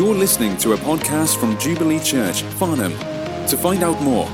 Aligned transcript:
You're 0.00 0.14
listening 0.14 0.56
to 0.56 0.72
a 0.72 0.78
podcast 0.78 1.38
from 1.38 1.58
Jubilee 1.58 2.00
Church, 2.00 2.40
Farnham. 2.40 2.92
To 3.48 3.56
find 3.58 3.82
out 3.82 4.00
more, 4.00 4.26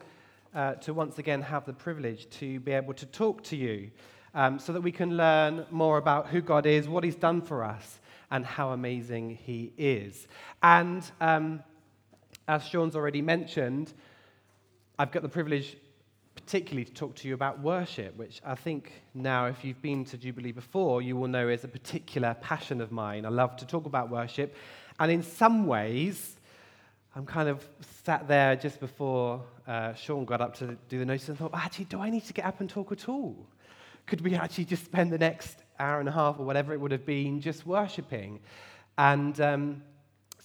uh, 0.54 0.74
to 0.74 0.94
once 0.94 1.18
again 1.18 1.42
have 1.44 1.66
the 1.66 1.72
privilege 1.72 2.30
to 2.32 2.60
be 2.60 2.74
able 2.74 2.94
to 2.96 3.06
talk 3.06 3.42
to 3.44 3.56
you 3.56 3.90
um, 4.36 4.60
so 4.60 4.74
that 4.74 4.82
we 4.82 4.92
can 4.92 5.16
learn 5.16 5.66
more 5.72 5.98
about 5.98 6.28
who 6.28 6.42
God 6.42 6.66
is, 6.66 6.90
what 6.90 7.06
He's 7.06 7.16
done 7.16 7.42
for 7.42 7.64
us, 7.64 8.02
and 8.32 8.46
how 8.46 8.72
amazing 8.72 9.40
He 9.46 9.72
is. 9.78 10.28
And 10.62 11.10
um, 11.22 11.64
as 12.50 12.68
Sean's 12.68 12.98
already 12.98 13.22
mentioned, 13.22 13.94
I've 15.00 15.12
got 15.12 15.22
the 15.22 15.30
privilege 15.30 15.78
particularly 16.48 16.86
to 16.86 16.94
talk 16.94 17.14
to 17.14 17.28
you 17.28 17.34
about 17.34 17.60
worship, 17.60 18.16
which 18.16 18.40
I 18.46 18.56
think 18.56 18.94
now, 19.14 19.48
if 19.48 19.66
you've 19.66 19.82
been 19.82 20.06
to 20.06 20.18
Jubilee 20.18 20.54
before, 20.54 21.02
you 21.02 21.18
will 21.18 21.28
know 21.28 21.50
is 21.50 21.66
a 21.66 21.68
particular 21.68 22.38
passion 22.40 22.80
of 22.80 22.90
mine. 22.90 23.26
I 23.26 23.30
love 23.30 23.58
to 23.58 23.66
talk 23.66 23.86
about 23.86 24.10
worship. 24.10 24.56
And 24.98 25.12
in 25.12 25.24
some 25.24 25.68
ways, 25.68 26.38
I'm 27.18 27.26
kind 27.26 27.50
of 27.50 27.68
sat 28.06 28.30
there 28.30 28.56
just 28.56 28.80
before 28.80 29.44
uh, 29.68 29.94
Sean 29.96 30.24
got 30.24 30.40
up 30.40 30.56
to 30.60 30.78
do 30.88 31.00
the 31.00 31.06
notice 31.06 31.28
and 31.28 31.38
thought, 31.38 31.52
actually, 31.54 31.84
do 31.84 32.00
I 32.00 32.10
need 32.10 32.24
to 32.24 32.34
get 32.34 32.46
up 32.46 32.62
and 32.62 32.70
talk 32.70 32.94
at 32.94 33.10
all? 33.10 33.36
Could 34.06 34.22
we 34.22 34.34
actually 34.36 34.64
just 34.64 34.86
spend 34.86 35.12
the 35.12 35.18
next 35.18 35.58
hour 35.78 36.00
and 36.00 36.08
a 36.08 36.14
half 36.14 36.40
or 36.40 36.46
whatever 36.46 36.72
it 36.72 36.80
would 36.80 36.94
have 36.94 37.06
been 37.06 37.42
just 37.42 37.68
worshipping? 37.68 38.40
And 38.98 39.42
um, 39.42 39.82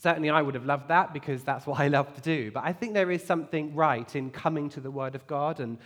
certainly 0.02 0.30
I 0.30 0.42
would 0.42 0.56
have 0.56 0.66
loved 0.66 0.88
that 0.88 1.12
because 1.12 1.44
that's 1.44 1.64
what 1.64 1.78
I 1.78 1.86
love 1.86 2.12
to 2.16 2.20
do. 2.20 2.50
But 2.50 2.64
I 2.64 2.72
think 2.72 2.92
there 2.92 3.12
is 3.12 3.22
something 3.22 3.72
right 3.72 4.16
in 4.16 4.30
coming 4.30 4.68
to 4.70 4.80
the 4.80 4.90
Word 4.90 5.14
of 5.14 5.24
God 5.28 5.60
and 5.60 5.78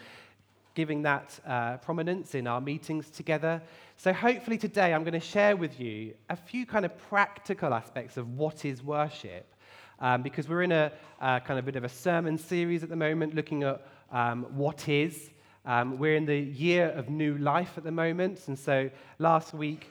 giving 0.75 1.03
that 1.03 1.39
uh, 1.47 1.77
prominence 1.79 2.35
in 2.35 2.47
our 2.47 2.61
meetings 2.61 3.11
together. 3.11 3.61
So, 3.99 4.15
hopefully, 4.15 4.57
today 4.57 4.95
I'm 4.95 5.03
going 5.03 5.21
to 5.21 5.21
share 5.21 5.55
with 5.55 5.79
you 5.79 6.15
a 6.31 6.37
few 6.37 6.65
kind 6.65 6.87
of 6.87 6.97
practical 6.97 7.75
aspects 7.75 8.17
of 8.17 8.39
what 8.39 8.65
is 8.65 8.83
worship. 8.83 9.53
Um, 9.99 10.23
because 10.23 10.49
we're 10.49 10.63
in 10.63 10.73
a 10.73 10.93
uh, 11.21 11.41
kind 11.41 11.59
of 11.59 11.65
bit 11.65 11.77
of 11.77 11.85
a 11.85 11.89
sermon 11.89 12.37
series 12.37 12.83
at 12.83 12.91
the 12.91 12.97
moment 12.97 13.35
looking 13.35 13.65
at 13.65 13.87
um, 14.13 14.45
what 14.55 14.89
is. 14.89 15.31
Um, 15.65 15.99
we're 15.99 16.17
in 16.17 16.27
the 16.27 16.39
year 16.39 16.91
of 16.91 17.09
new 17.11 17.37
life 17.39 17.73
at 17.77 17.85
the 17.85 17.91
moment. 17.91 18.47
And 18.47 18.59
so 18.59 18.91
last 19.19 19.53
week, 19.53 19.91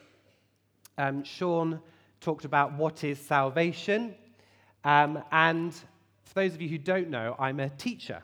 um, 0.97 1.23
Sean 1.23 1.79
talked 2.25 2.43
about 2.43 2.73
what 2.73 3.03
is 3.03 3.19
salvation. 3.19 4.15
Um, 4.83 5.21
and 5.31 5.71
for 6.23 6.33
those 6.33 6.55
of 6.55 6.61
you 6.61 6.67
who 6.67 6.79
don't 6.79 7.11
know, 7.11 7.35
I'm 7.37 7.59
a 7.59 7.69
teacher. 7.69 8.23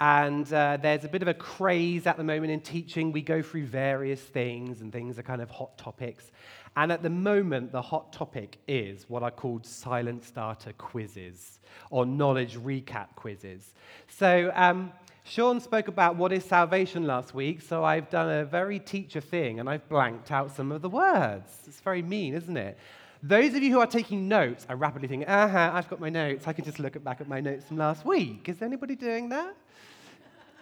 And 0.00 0.50
uh, 0.50 0.78
there's 0.80 1.04
a 1.04 1.08
bit 1.08 1.20
of 1.20 1.28
a 1.28 1.34
craze 1.34 2.06
at 2.06 2.16
the 2.16 2.24
moment 2.24 2.52
in 2.52 2.60
teaching. 2.60 3.12
We 3.12 3.20
go 3.20 3.42
through 3.42 3.66
various 3.66 4.20
things, 4.20 4.80
and 4.80 4.90
things 4.90 5.18
are 5.18 5.22
kind 5.22 5.42
of 5.42 5.50
hot 5.50 5.76
topics. 5.76 6.30
And 6.74 6.90
at 6.90 7.02
the 7.02 7.10
moment, 7.10 7.70
the 7.70 7.82
hot 7.82 8.14
topic 8.14 8.60
is 8.66 9.04
what 9.10 9.22
are 9.22 9.30
called 9.30 9.66
silent 9.66 10.24
starter 10.24 10.72
quizzes 10.78 11.60
or 11.90 12.06
knowledge 12.06 12.56
recap 12.56 13.08
quizzes. 13.14 13.74
So, 14.08 14.50
um, 14.54 14.90
Sean 15.24 15.60
spoke 15.60 15.88
about 15.88 16.16
what 16.16 16.32
is 16.32 16.44
salvation 16.44 17.06
last 17.06 17.34
week, 17.34 17.60
so 17.60 17.84
I've 17.84 18.08
done 18.08 18.30
a 18.30 18.46
very 18.46 18.78
teacher 18.78 19.20
thing 19.20 19.60
and 19.60 19.68
I've 19.68 19.86
blanked 19.86 20.30
out 20.32 20.56
some 20.56 20.72
of 20.72 20.80
the 20.80 20.88
words. 20.88 21.52
It's 21.66 21.80
very 21.80 22.00
mean, 22.00 22.32
isn't 22.32 22.56
it? 22.56 22.78
Those 23.22 23.54
of 23.54 23.62
you 23.62 23.72
who 23.72 23.80
are 23.80 23.86
taking 23.86 24.28
notes 24.28 24.64
are 24.68 24.76
rapidly 24.76 25.08
thinking, 25.08 25.28
uh 25.28 25.48
huh, 25.48 25.70
I've 25.74 25.88
got 25.88 25.98
my 25.98 26.08
notes. 26.08 26.46
I 26.46 26.52
can 26.52 26.64
just 26.64 26.78
look 26.78 27.02
back 27.02 27.20
at 27.20 27.28
my 27.28 27.40
notes 27.40 27.64
from 27.64 27.76
last 27.76 28.04
week. 28.04 28.48
Is 28.48 28.62
anybody 28.62 28.94
doing 28.94 29.28
that? 29.30 29.56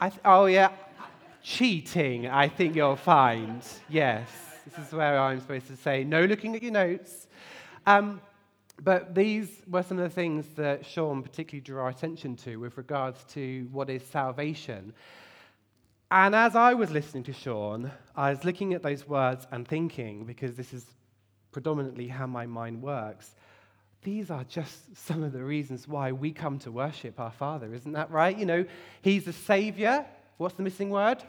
Th- 0.01 0.13
oh, 0.25 0.47
yeah. 0.47 0.71
Cheating, 1.43 2.27
I 2.27 2.49
think 2.49 2.75
you'll 2.75 2.97
find. 2.97 3.63
Yes. 3.89 4.29
This 4.65 4.87
is 4.87 4.93
where 4.93 5.19
I'm 5.19 5.41
supposed 5.41 5.67
to 5.69 5.77
say, 5.77 6.03
no 6.03 6.25
looking 6.25 6.57
at 6.57 6.63
your 6.63 6.73
notes. 6.73 7.29
Um, 7.87 8.21
but 8.83 9.15
these 9.15 9.63
were 9.69 9.83
some 9.83 9.99
of 9.99 10.05
the 10.05 10.15
things 10.15 10.47
that 10.57 10.85
Sean 10.85 11.23
particularly 11.23 11.61
drew 11.61 11.79
our 11.79 11.89
attention 11.89 12.37
to 12.37 12.57
with 12.57 12.77
regards 12.77 13.23
to 13.35 13.69
what 13.71 13.89
is 13.91 14.03
salvation. 14.03 14.93
And 16.11 16.35
as 16.35 16.57
I 16.57 16.75
was 16.75 16.91
listening 16.91 17.25
to 17.25 17.33
Sean, 17.33 17.91
I 18.17 18.31
was 18.31 18.45
looking 18.45 18.75
at 18.75 18.83
those 18.83 19.07
words 19.07 19.47
and 19.53 19.67
thinking, 19.67 20.25
because 20.25 20.55
this 20.55 20.73
is 20.73 20.85
predominantly 21.57 22.07
how 22.07 22.27
my 22.27 22.45
mind 22.45 22.83
works, 22.83 23.31
these 24.03 24.31
are 24.31 24.45
just 24.45 24.95
some 25.07 25.23
of 25.23 25.33
the 25.33 25.43
reasons 25.43 25.89
why 25.89 26.13
we 26.13 26.31
come 26.31 26.59
to 26.59 26.71
worship 26.71 27.19
our 27.19 27.31
Father, 27.31 27.73
isn't 27.73 27.93
that 27.93 28.11
right? 28.11 28.37
You 28.37 28.45
know, 28.45 28.67
He's 29.01 29.25
the 29.25 29.33
Savior. 29.33 30.05
What's 30.37 30.55
the 30.55 30.63
missing 30.63 30.91
word? 30.91 31.23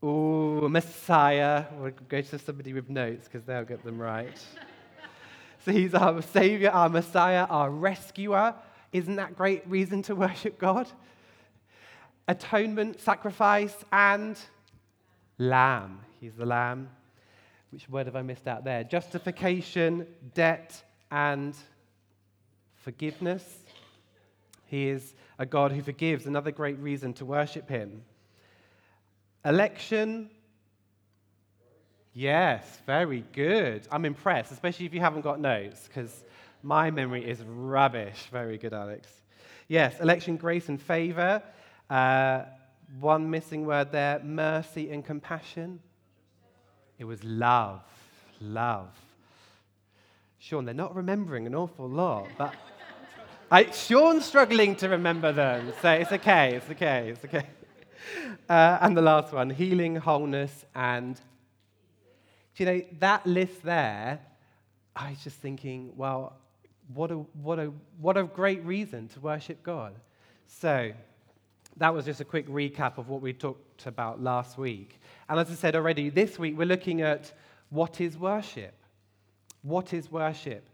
Oh, 0.00 0.68
Messiah. 0.68 1.64
We'll 1.80 1.90
go 2.08 2.20
to 2.20 2.38
somebody 2.38 2.72
with 2.72 2.88
notes 2.88 3.24
because 3.26 3.44
they'll 3.44 3.64
get 3.64 3.82
them 3.82 4.00
right. 4.00 4.38
so 5.64 5.72
he's 5.72 5.94
our 5.94 6.22
Savior, 6.22 6.70
our 6.70 6.88
Messiah, 6.88 7.44
our 7.50 7.72
rescuer. 7.72 8.54
Isn't 8.92 9.16
that 9.16 9.36
great 9.36 9.66
reason 9.66 10.02
to 10.02 10.14
worship 10.14 10.60
God? 10.60 10.86
Atonement, 12.28 13.00
sacrifice, 13.00 13.74
and 13.90 14.38
lamb. 15.38 16.02
He's 16.20 16.34
the 16.34 16.46
lamb. 16.46 16.90
Which 17.70 17.88
word 17.88 18.06
have 18.06 18.16
I 18.16 18.22
missed 18.22 18.46
out 18.46 18.64
there? 18.64 18.82
Justification, 18.84 20.06
debt, 20.34 20.82
and 21.10 21.54
forgiveness. 22.76 23.44
He 24.66 24.88
is 24.88 25.14
a 25.38 25.46
God 25.46 25.72
who 25.72 25.82
forgives, 25.82 26.26
another 26.26 26.50
great 26.50 26.78
reason 26.78 27.12
to 27.14 27.24
worship 27.24 27.68
him. 27.68 28.02
Election. 29.44 30.30
Yes, 32.14 32.80
very 32.86 33.24
good. 33.32 33.86
I'm 33.92 34.04
impressed, 34.04 34.50
especially 34.50 34.86
if 34.86 34.94
you 34.94 35.00
haven't 35.00 35.22
got 35.22 35.40
notes, 35.40 35.86
because 35.86 36.24
my 36.62 36.90
memory 36.90 37.28
is 37.28 37.42
rubbish. 37.42 38.28
Very 38.32 38.58
good, 38.58 38.72
Alex. 38.72 39.08
Yes, 39.68 40.00
election, 40.00 40.36
grace, 40.36 40.68
and 40.68 40.80
favor. 40.80 41.42
Uh, 41.88 42.44
one 43.00 43.30
missing 43.30 43.66
word 43.66 43.92
there 43.92 44.18
mercy 44.20 44.90
and 44.90 45.04
compassion. 45.04 45.80
It 46.98 47.04
was 47.04 47.22
love. 47.24 47.82
Love. 48.40 48.88
Sean, 50.38 50.64
they're 50.64 50.74
not 50.74 50.94
remembering 50.94 51.46
an 51.46 51.54
awful 51.54 51.88
lot, 51.88 52.28
but 52.36 52.54
I, 53.50 53.70
Sean's 53.70 54.24
struggling 54.24 54.76
to 54.76 54.88
remember 54.88 55.32
them, 55.32 55.72
so 55.80 55.90
it's 55.90 56.12
okay, 56.12 56.54
it's 56.56 56.70
okay, 56.70 57.10
it's 57.10 57.24
okay. 57.24 57.46
Uh, 58.48 58.78
and 58.80 58.96
the 58.96 59.02
last 59.02 59.32
one 59.32 59.50
healing, 59.50 59.96
wholeness, 59.96 60.64
and. 60.74 61.20
Do 62.58 62.64
you 62.64 62.70
know, 62.72 62.82
that 62.98 63.24
list 63.24 63.62
there, 63.62 64.18
I 64.96 65.10
was 65.10 65.22
just 65.22 65.36
thinking, 65.36 65.92
well, 65.94 66.32
what 66.92 67.12
a, 67.12 67.14
what, 67.14 67.60
a, 67.60 67.72
what 68.00 68.16
a 68.16 68.24
great 68.24 68.64
reason 68.64 69.06
to 69.10 69.20
worship 69.20 69.62
God. 69.62 69.94
So, 70.48 70.90
that 71.78 71.94
was 71.94 72.04
just 72.04 72.20
a 72.20 72.24
quick 72.24 72.48
recap 72.48 72.98
of 72.98 73.08
what 73.08 73.20
we 73.20 73.32
talked 73.32 73.86
about 73.86 74.22
last 74.22 74.58
week. 74.58 75.00
And 75.28 75.38
as 75.38 75.50
I 75.50 75.54
said 75.54 75.76
already, 75.76 76.10
this 76.10 76.38
week 76.38 76.58
we're 76.58 76.66
looking 76.66 77.02
at 77.02 77.32
what 77.70 78.00
is 78.00 78.18
worship. 78.18 78.74
What 79.62 79.92
is 79.92 80.10
worship? 80.10 80.68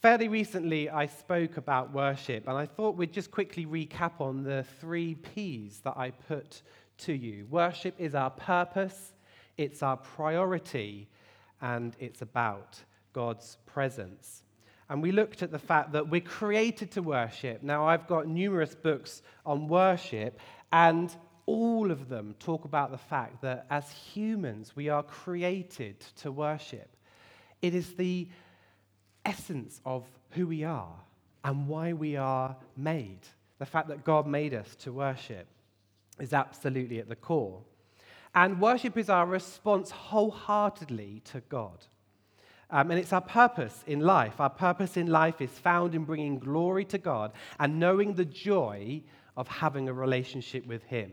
Fairly 0.00 0.28
recently, 0.28 0.88
I 0.88 1.06
spoke 1.06 1.58
about 1.58 1.92
worship, 1.92 2.48
and 2.48 2.56
I 2.56 2.64
thought 2.64 2.96
we'd 2.96 3.12
just 3.12 3.30
quickly 3.30 3.66
recap 3.66 4.20
on 4.20 4.42
the 4.42 4.64
three 4.80 5.14
P's 5.14 5.80
that 5.80 5.94
I 5.96 6.10
put 6.10 6.62
to 6.98 7.12
you. 7.12 7.46
Worship 7.50 7.94
is 7.98 8.14
our 8.14 8.30
purpose, 8.30 9.12
it's 9.58 9.82
our 9.82 9.98
priority, 9.98 11.06
and 11.60 11.94
it's 11.98 12.22
about 12.22 12.78
God's 13.12 13.58
presence. 13.66 14.42
And 14.90 15.00
we 15.00 15.12
looked 15.12 15.44
at 15.44 15.52
the 15.52 15.58
fact 15.58 15.92
that 15.92 16.10
we're 16.10 16.20
created 16.20 16.90
to 16.92 17.02
worship. 17.02 17.62
Now, 17.62 17.86
I've 17.86 18.08
got 18.08 18.26
numerous 18.26 18.74
books 18.74 19.22
on 19.46 19.68
worship, 19.68 20.40
and 20.72 21.14
all 21.46 21.92
of 21.92 22.08
them 22.08 22.34
talk 22.40 22.64
about 22.64 22.90
the 22.90 22.98
fact 22.98 23.40
that 23.42 23.66
as 23.70 23.88
humans, 23.90 24.74
we 24.74 24.88
are 24.88 25.04
created 25.04 26.00
to 26.16 26.32
worship. 26.32 26.88
It 27.62 27.72
is 27.72 27.94
the 27.94 28.28
essence 29.24 29.80
of 29.86 30.04
who 30.30 30.48
we 30.48 30.64
are 30.64 30.96
and 31.44 31.68
why 31.68 31.92
we 31.92 32.16
are 32.16 32.56
made. 32.76 33.20
The 33.60 33.66
fact 33.66 33.88
that 33.88 34.04
God 34.04 34.26
made 34.26 34.54
us 34.54 34.74
to 34.80 34.92
worship 34.92 35.46
is 36.18 36.32
absolutely 36.32 36.98
at 36.98 37.08
the 37.08 37.16
core. 37.16 37.60
And 38.34 38.60
worship 38.60 38.98
is 38.98 39.08
our 39.08 39.26
response 39.26 39.92
wholeheartedly 39.92 41.22
to 41.26 41.40
God. 41.48 41.78
Um, 42.72 42.90
and 42.90 43.00
it's 43.00 43.12
our 43.12 43.20
purpose 43.20 43.82
in 43.86 44.00
life. 44.00 44.40
Our 44.40 44.50
purpose 44.50 44.96
in 44.96 45.08
life 45.08 45.40
is 45.40 45.50
found 45.50 45.94
in 45.94 46.04
bringing 46.04 46.38
glory 46.38 46.84
to 46.86 46.98
God 46.98 47.32
and 47.58 47.80
knowing 47.80 48.14
the 48.14 48.24
joy 48.24 49.02
of 49.36 49.48
having 49.48 49.88
a 49.88 49.92
relationship 49.92 50.66
with 50.66 50.82
Him. 50.84 51.10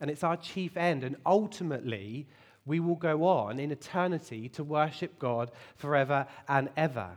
And 0.00 0.10
it's 0.10 0.24
our 0.24 0.36
chief 0.36 0.76
end. 0.76 1.04
And 1.04 1.16
ultimately, 1.24 2.26
we 2.66 2.80
will 2.80 2.96
go 2.96 3.24
on 3.24 3.58
in 3.58 3.70
eternity 3.70 4.48
to 4.50 4.64
worship 4.64 5.18
God 5.18 5.50
forever 5.76 6.26
and 6.48 6.68
ever. 6.76 7.08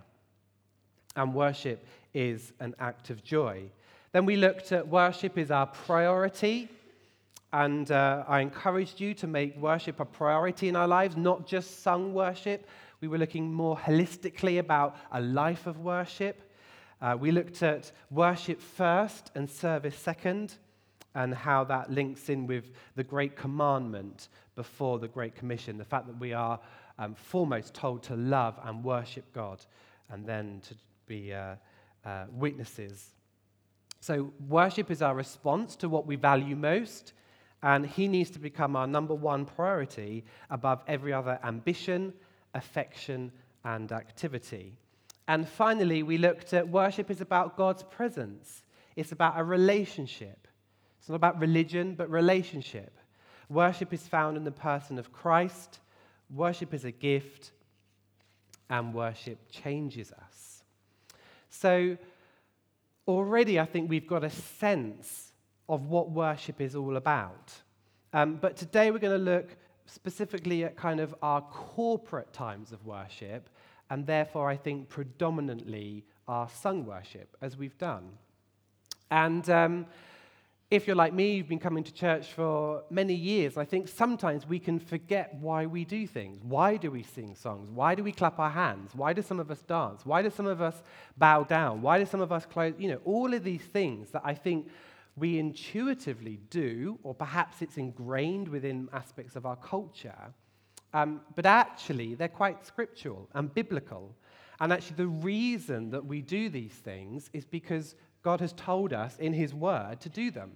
And 1.16 1.34
worship 1.34 1.86
is 2.14 2.54
an 2.60 2.76
act 2.80 3.10
of 3.10 3.24
joy. 3.24 3.64
Then 4.12 4.26
we 4.26 4.38
looked 4.38 4.72
at 4.72 4.88
worship 4.88 5.38
is 5.38 5.52
our 5.52 5.68
priority. 5.68 6.70
And 7.52 7.90
uh, 7.90 8.24
I 8.28 8.40
encouraged 8.42 9.00
you 9.00 9.14
to 9.16 9.28
make 9.28 9.58
worship 9.58 10.00
a 10.00 10.06
priority 10.06 10.68
in 10.68 10.76
our 10.76 10.88
lives, 10.88 11.16
not 11.16 11.48
just 11.48 11.84
sung 11.84 12.14
worship. 12.14 12.68
We 13.02 13.08
were 13.08 13.18
looking 13.18 13.54
more 13.54 13.78
holistically 13.78 14.60
about 14.60 14.96
a 15.12 15.22
life 15.22 15.68
of 15.68 15.80
worship. 15.80 16.42
Uh, 17.02 17.18
we 17.20 17.32
looked 17.32 17.62
at 17.62 17.92
worship 18.10 18.62
first 18.62 19.32
and 19.36 19.50
service 19.50 19.98
second, 19.98 20.56
and 21.14 21.34
how 21.34 21.64
that 21.66 21.92
links 21.92 22.30
in 22.30 22.48
with 22.48 22.72
the 22.96 23.04
great 23.04 23.36
commandment 23.36 24.30
before 24.56 25.00
the 25.00 25.08
Great 25.08 25.36
Commission 25.36 25.78
the 25.78 25.86
fact 25.86 26.08
that 26.08 26.20
we 26.20 26.34
are 26.34 26.60
um, 26.98 27.16
foremost 27.16 27.74
told 27.74 28.04
to 28.04 28.16
love 28.16 28.60
and 28.64 28.84
worship 28.84 29.26
God, 29.34 29.66
and 30.10 30.26
then 30.26 30.62
to 30.68 30.76
be 31.08 31.34
uh, 31.34 31.56
uh, 32.06 32.26
witnesses. 32.32 33.12
So, 34.00 34.32
worship 34.48 34.92
is 34.92 35.02
our 35.02 35.16
response 35.16 35.76
to 35.78 35.90
what 35.90 36.06
we 36.06 36.16
value 36.16 36.56
most 36.56 37.14
and 37.66 37.84
He 37.84 38.08
needs 38.08 38.30
to 38.32 38.40
become 38.40 38.76
our 38.76 38.86
number 38.86 39.16
one 39.16 39.44
priority 39.44 40.24
above 40.52 40.84
every 40.88 41.12
other 41.12 41.40
ambition, 41.44 42.14
affection, 42.56 43.32
and 43.64 43.92
activity. 43.92 44.78
And 45.28 45.48
finally, 45.48 46.04
we 46.04 46.18
looked 46.18 46.54
at 46.54 46.68
worship 46.68 47.10
is 47.10 47.22
about 47.22 47.58
God's 47.58 47.84
presence, 47.84 48.64
it's 48.96 49.12
about 49.12 49.38
a 49.38 49.44
relationship. 49.44 50.48
It's 51.00 51.10
not 51.10 51.18
about 51.18 51.40
religion, 51.40 51.94
but 51.94 52.10
relationship. 52.10 52.98
Worship 53.48 53.94
is 53.94 54.08
found 54.08 54.38
in 54.38 54.44
the 54.44 54.52
person 54.52 54.98
of 54.98 55.12
Christ, 55.12 55.80
worship 56.32 56.74
is 56.74 56.84
a 56.84 56.92
gift, 56.92 57.52
and 58.72 58.92
worship 58.92 59.38
changes 59.52 60.12
us. 60.12 60.64
So, 61.50 61.98
already 63.08 63.60
I 63.60 63.66
think 63.66 63.88
we've 63.90 64.08
got 64.08 64.24
a 64.24 64.32
sense 64.32 65.32
of 65.70 65.88
what 65.88 66.10
worship 66.10 66.60
is 66.60 66.76
all 66.76 66.98
about. 66.98 67.54
Um, 68.14 68.38
but 68.42 68.58
today 68.58 68.90
we're 68.90 68.98
going 69.00 69.18
to 69.18 69.32
look 69.32 69.56
specifically 69.86 70.64
at 70.64 70.76
kind 70.76 71.00
of 71.00 71.16
our 71.22 71.42
corporate 71.42 72.32
times 72.34 72.72
of 72.72 72.86
worship, 72.86 73.50
and 73.90 74.06
therefore 74.06 74.50
I 74.50 74.58
think 74.58 74.90
predominantly 74.90 76.06
our 76.28 76.50
sung 76.50 76.86
worship, 76.86 77.36
as 77.42 77.58
we've 77.58 77.78
done. 77.78 78.10
And 79.12 79.48
um, 79.50 79.86
if 80.72 80.88
you're 80.88 80.96
like 80.96 81.14
me, 81.14 81.36
you've 81.36 81.48
been 81.48 81.60
coming 81.60 81.84
to 81.84 81.94
church 81.94 82.34
for 82.34 82.84
many 82.90 83.14
years. 83.14 83.56
I 83.58 83.66
think 83.66 83.88
sometimes 83.88 84.48
we 84.48 84.58
can 84.58 84.80
forget 84.80 85.36
why 85.40 85.68
we 85.68 85.86
do 85.86 86.08
things. 86.08 86.44
Why 86.44 86.78
do 86.78 86.90
we 86.90 87.04
sing 87.04 87.36
songs? 87.36 87.70
Why 87.70 87.94
do 87.94 88.04
we 88.04 88.12
clap 88.12 88.40
our 88.40 88.50
hands? 88.50 88.92
Why 88.96 89.14
do 89.14 89.22
some 89.22 89.40
of 89.40 89.52
us 89.52 89.62
dance? 89.62 90.06
Why 90.06 90.24
do 90.24 90.32
some 90.32 90.48
of 90.48 90.62
us 90.62 90.82
bow 91.18 91.44
down? 91.44 91.84
Why 91.84 92.00
do 92.00 92.06
some 92.06 92.22
of 92.22 92.32
us 92.32 92.46
close? 92.46 92.74
You 92.80 92.90
know, 92.90 93.00
all 93.06 93.34
of 93.34 93.44
these 93.44 93.62
things 93.62 94.10
that 94.12 94.24
I 94.26 94.34
think 94.34 94.68
we 95.16 95.40
intuitively 95.40 96.40
do, 96.50 97.00
or 97.04 97.14
perhaps 97.14 97.62
it's 97.62 97.78
ingrained 97.78 98.48
within 98.48 98.90
aspects 98.92 99.36
of 99.36 99.46
our 99.46 99.56
culture, 99.56 100.34
um, 100.94 101.22
but 101.36 101.46
actually 101.46 102.16
they're 102.16 102.28
quite 102.28 102.66
scriptural 102.66 103.30
and 103.34 103.54
biblical. 103.54 104.16
And 104.60 104.72
actually, 104.72 104.96
the 104.96 105.08
reason 105.08 105.90
that 105.92 106.06
we 106.06 106.22
do 106.22 106.50
these 106.50 106.72
things 106.72 107.30
is 107.34 107.46
because 107.46 107.96
God 108.24 108.40
has 108.40 108.54
told 108.54 108.94
us 108.94 109.18
in 109.18 109.34
His 109.34 109.54
Word 109.54 110.00
to 110.02 110.10
do 110.10 110.32
them. 110.32 110.52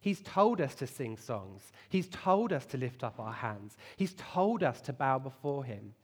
He's 0.00 0.20
told 0.20 0.60
us 0.60 0.74
to 0.76 0.86
sing 0.86 1.16
songs. 1.16 1.72
He's 1.88 2.08
told 2.08 2.52
us 2.52 2.64
to 2.66 2.78
lift 2.78 3.02
up 3.04 3.18
our 3.18 3.32
hands. 3.32 3.76
He's 3.96 4.14
told 4.14 4.62
us 4.62 4.80
to 4.82 4.92
bow 4.92 5.18
before 5.18 5.64
Him. 5.64 5.94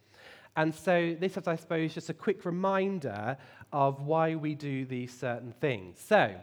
And 0.56 0.74
so, 0.74 1.14
this 1.18 1.36
is, 1.36 1.46
I 1.46 1.56
suppose, 1.56 1.92
just 1.92 2.08
a 2.08 2.14
quick 2.14 2.44
reminder 2.46 3.36
of 3.72 4.00
why 4.00 4.34
we 4.34 4.54
do 4.54 4.86
these 4.86 5.12
certain 5.12 5.52
things. 5.52 5.98
So, 5.98 6.34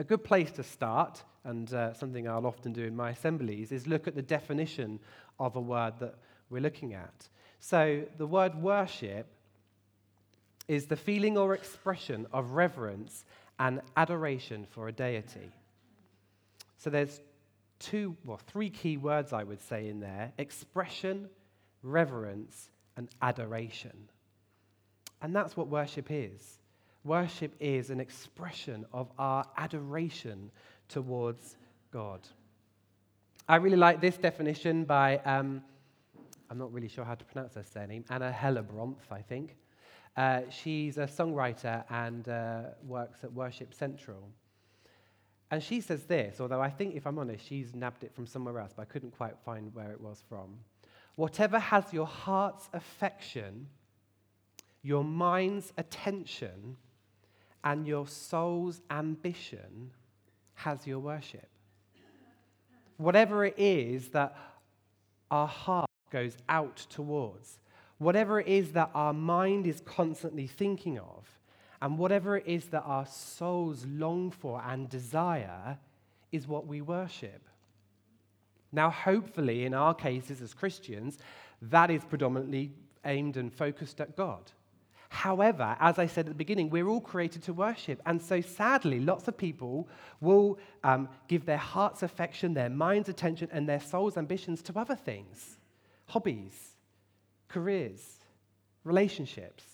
a 0.00 0.04
good 0.04 0.24
place 0.24 0.50
to 0.52 0.62
start, 0.62 1.22
and 1.44 1.74
uh, 1.74 1.92
something 1.92 2.26
I'll 2.26 2.46
often 2.46 2.72
do 2.72 2.84
in 2.84 2.96
my 2.96 3.10
assemblies, 3.10 3.70
is 3.70 3.86
look 3.86 4.08
at 4.08 4.14
the 4.14 4.22
definition 4.22 4.98
of 5.38 5.56
a 5.56 5.60
word 5.60 5.92
that 6.00 6.14
we're 6.48 6.62
looking 6.62 6.94
at. 6.94 7.28
So, 7.60 8.04
the 8.16 8.26
word 8.26 8.54
worship 8.54 9.26
is 10.68 10.86
the 10.86 10.96
feeling 10.96 11.36
or 11.36 11.52
expression 11.52 12.26
of 12.32 12.52
reverence 12.52 13.26
and 13.58 13.82
adoration 13.94 14.66
for 14.70 14.88
a 14.88 14.92
deity. 14.92 15.50
So, 16.78 16.88
there's 16.88 17.20
two, 17.78 18.16
well, 18.24 18.40
three 18.46 18.70
key 18.70 18.96
words 18.96 19.34
I 19.34 19.44
would 19.44 19.60
say 19.60 19.88
in 19.88 20.00
there 20.00 20.32
expression, 20.38 21.28
reverence, 21.82 22.70
and 22.96 23.10
adoration. 23.20 24.08
And 25.20 25.36
that's 25.36 25.58
what 25.58 25.68
worship 25.68 26.06
is. 26.08 26.59
Worship 27.04 27.54
is 27.60 27.88
an 27.88 27.98
expression 27.98 28.84
of 28.92 29.10
our 29.18 29.46
adoration 29.56 30.50
towards 30.88 31.56
God. 31.90 32.20
I 33.48 33.56
really 33.56 33.76
like 33.76 34.00
this 34.00 34.18
definition 34.18 34.84
by, 34.84 35.16
um, 35.18 35.62
I'm 36.50 36.58
not 36.58 36.72
really 36.72 36.88
sure 36.88 37.04
how 37.04 37.14
to 37.14 37.24
pronounce 37.24 37.54
her 37.54 37.64
surname, 37.64 38.04
Anna 38.10 38.34
Hellebronth, 38.38 39.10
I 39.10 39.22
think. 39.22 39.56
Uh, 40.16 40.42
she's 40.50 40.98
a 40.98 41.06
songwriter 41.06 41.84
and 41.88 42.28
uh, 42.28 42.62
works 42.86 43.24
at 43.24 43.32
Worship 43.32 43.72
Central. 43.72 44.28
And 45.50 45.62
she 45.62 45.80
says 45.80 46.04
this, 46.04 46.38
although 46.40 46.60
I 46.60 46.68
think, 46.68 46.94
if 46.94 47.06
I'm 47.06 47.18
honest, 47.18 47.46
she's 47.46 47.74
nabbed 47.74 48.04
it 48.04 48.14
from 48.14 48.26
somewhere 48.26 48.58
else, 48.58 48.72
but 48.76 48.82
I 48.82 48.84
couldn't 48.84 49.12
quite 49.12 49.34
find 49.44 49.74
where 49.74 49.90
it 49.90 50.00
was 50.00 50.22
from. 50.28 50.58
Whatever 51.16 51.58
has 51.58 51.92
your 51.92 52.06
heart's 52.06 52.68
affection, 52.72 53.66
your 54.82 55.02
mind's 55.02 55.72
attention, 55.76 56.76
and 57.64 57.86
your 57.86 58.06
soul's 58.06 58.80
ambition 58.90 59.90
has 60.54 60.86
your 60.86 60.98
worship. 60.98 61.48
Whatever 62.96 63.44
it 63.44 63.54
is 63.58 64.08
that 64.08 64.36
our 65.30 65.46
heart 65.46 65.88
goes 66.10 66.36
out 66.48 66.76
towards, 66.90 67.58
whatever 67.98 68.40
it 68.40 68.46
is 68.46 68.72
that 68.72 68.90
our 68.94 69.12
mind 69.12 69.66
is 69.66 69.80
constantly 69.84 70.46
thinking 70.46 70.98
of, 70.98 71.38
and 71.82 71.96
whatever 71.96 72.36
it 72.36 72.46
is 72.46 72.66
that 72.66 72.82
our 72.82 73.06
souls 73.06 73.86
long 73.86 74.30
for 74.30 74.62
and 74.66 74.88
desire 74.90 75.78
is 76.30 76.46
what 76.46 76.66
we 76.66 76.80
worship. 76.80 77.42
Now, 78.72 78.90
hopefully, 78.90 79.64
in 79.64 79.74
our 79.74 79.94
cases 79.94 80.42
as 80.42 80.54
Christians, 80.54 81.18
that 81.62 81.90
is 81.90 82.04
predominantly 82.04 82.72
aimed 83.04 83.36
and 83.36 83.52
focused 83.52 84.00
at 84.00 84.16
God. 84.16 84.52
However, 85.10 85.76
as 85.80 85.98
I 85.98 86.06
said 86.06 86.26
at 86.26 86.28
the 86.28 86.34
beginning, 86.34 86.70
we're 86.70 86.86
all 86.86 87.00
created 87.00 87.42
to 87.42 87.52
worship. 87.52 88.00
And 88.06 88.22
so 88.22 88.40
sadly, 88.40 89.00
lots 89.00 89.26
of 89.26 89.36
people 89.36 89.88
will 90.20 90.58
um, 90.84 91.08
give 91.26 91.44
their 91.44 91.58
heart's 91.58 92.04
affection, 92.04 92.54
their 92.54 92.70
mind's 92.70 93.08
attention, 93.08 93.48
and 93.52 93.68
their 93.68 93.80
soul's 93.80 94.16
ambitions 94.16 94.62
to 94.62 94.78
other 94.78 94.94
things 94.94 95.58
hobbies, 96.06 96.76
careers, 97.48 98.18
relationships. 98.84 99.64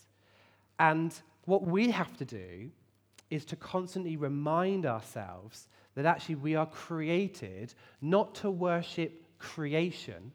And 0.79 1.15
what 1.45 1.63
we 1.63 1.91
have 1.91 2.17
to 2.17 2.25
do 2.25 2.71
is 3.31 3.45
to 3.47 3.57
constantly 3.57 4.17
remind 4.17 4.85
ourselves 4.85 5.69
that 5.95 6.07
actually 6.07 6.35
we 6.37 6.55
are 6.55 6.67
created 6.67 7.75
not 8.01 8.35
to 8.37 8.51
worship 8.51 9.23
creation, 9.39 10.33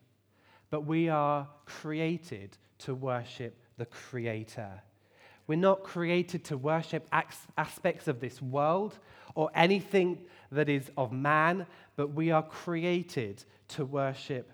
but 0.70 0.86
we 0.86 1.10
are 1.10 1.48
created 1.66 2.58
to 2.80 2.96
worship 2.96 3.58
the 3.78 3.86
Creator. 3.86 4.82
We're 5.48 5.56
not 5.56 5.84
created 5.84 6.44
to 6.46 6.58
worship 6.58 7.08
aspects 7.58 8.08
of 8.08 8.20
this 8.20 8.42
world 8.42 8.98
or 9.36 9.50
anything 9.56 10.20
that 10.52 10.70
is 10.70 10.92
of 10.98 11.12
man, 11.12 11.66
but 11.96 12.14
we 12.14 12.32
are 12.32 12.44
created 12.44 13.44
to 13.70 13.86
worship 13.86 14.52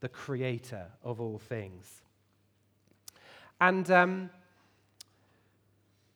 the 0.00 0.08
creator 0.08 0.86
of 1.02 1.20
all 1.20 1.38
things. 1.38 2.02
And 3.60 3.90
um, 3.90 4.30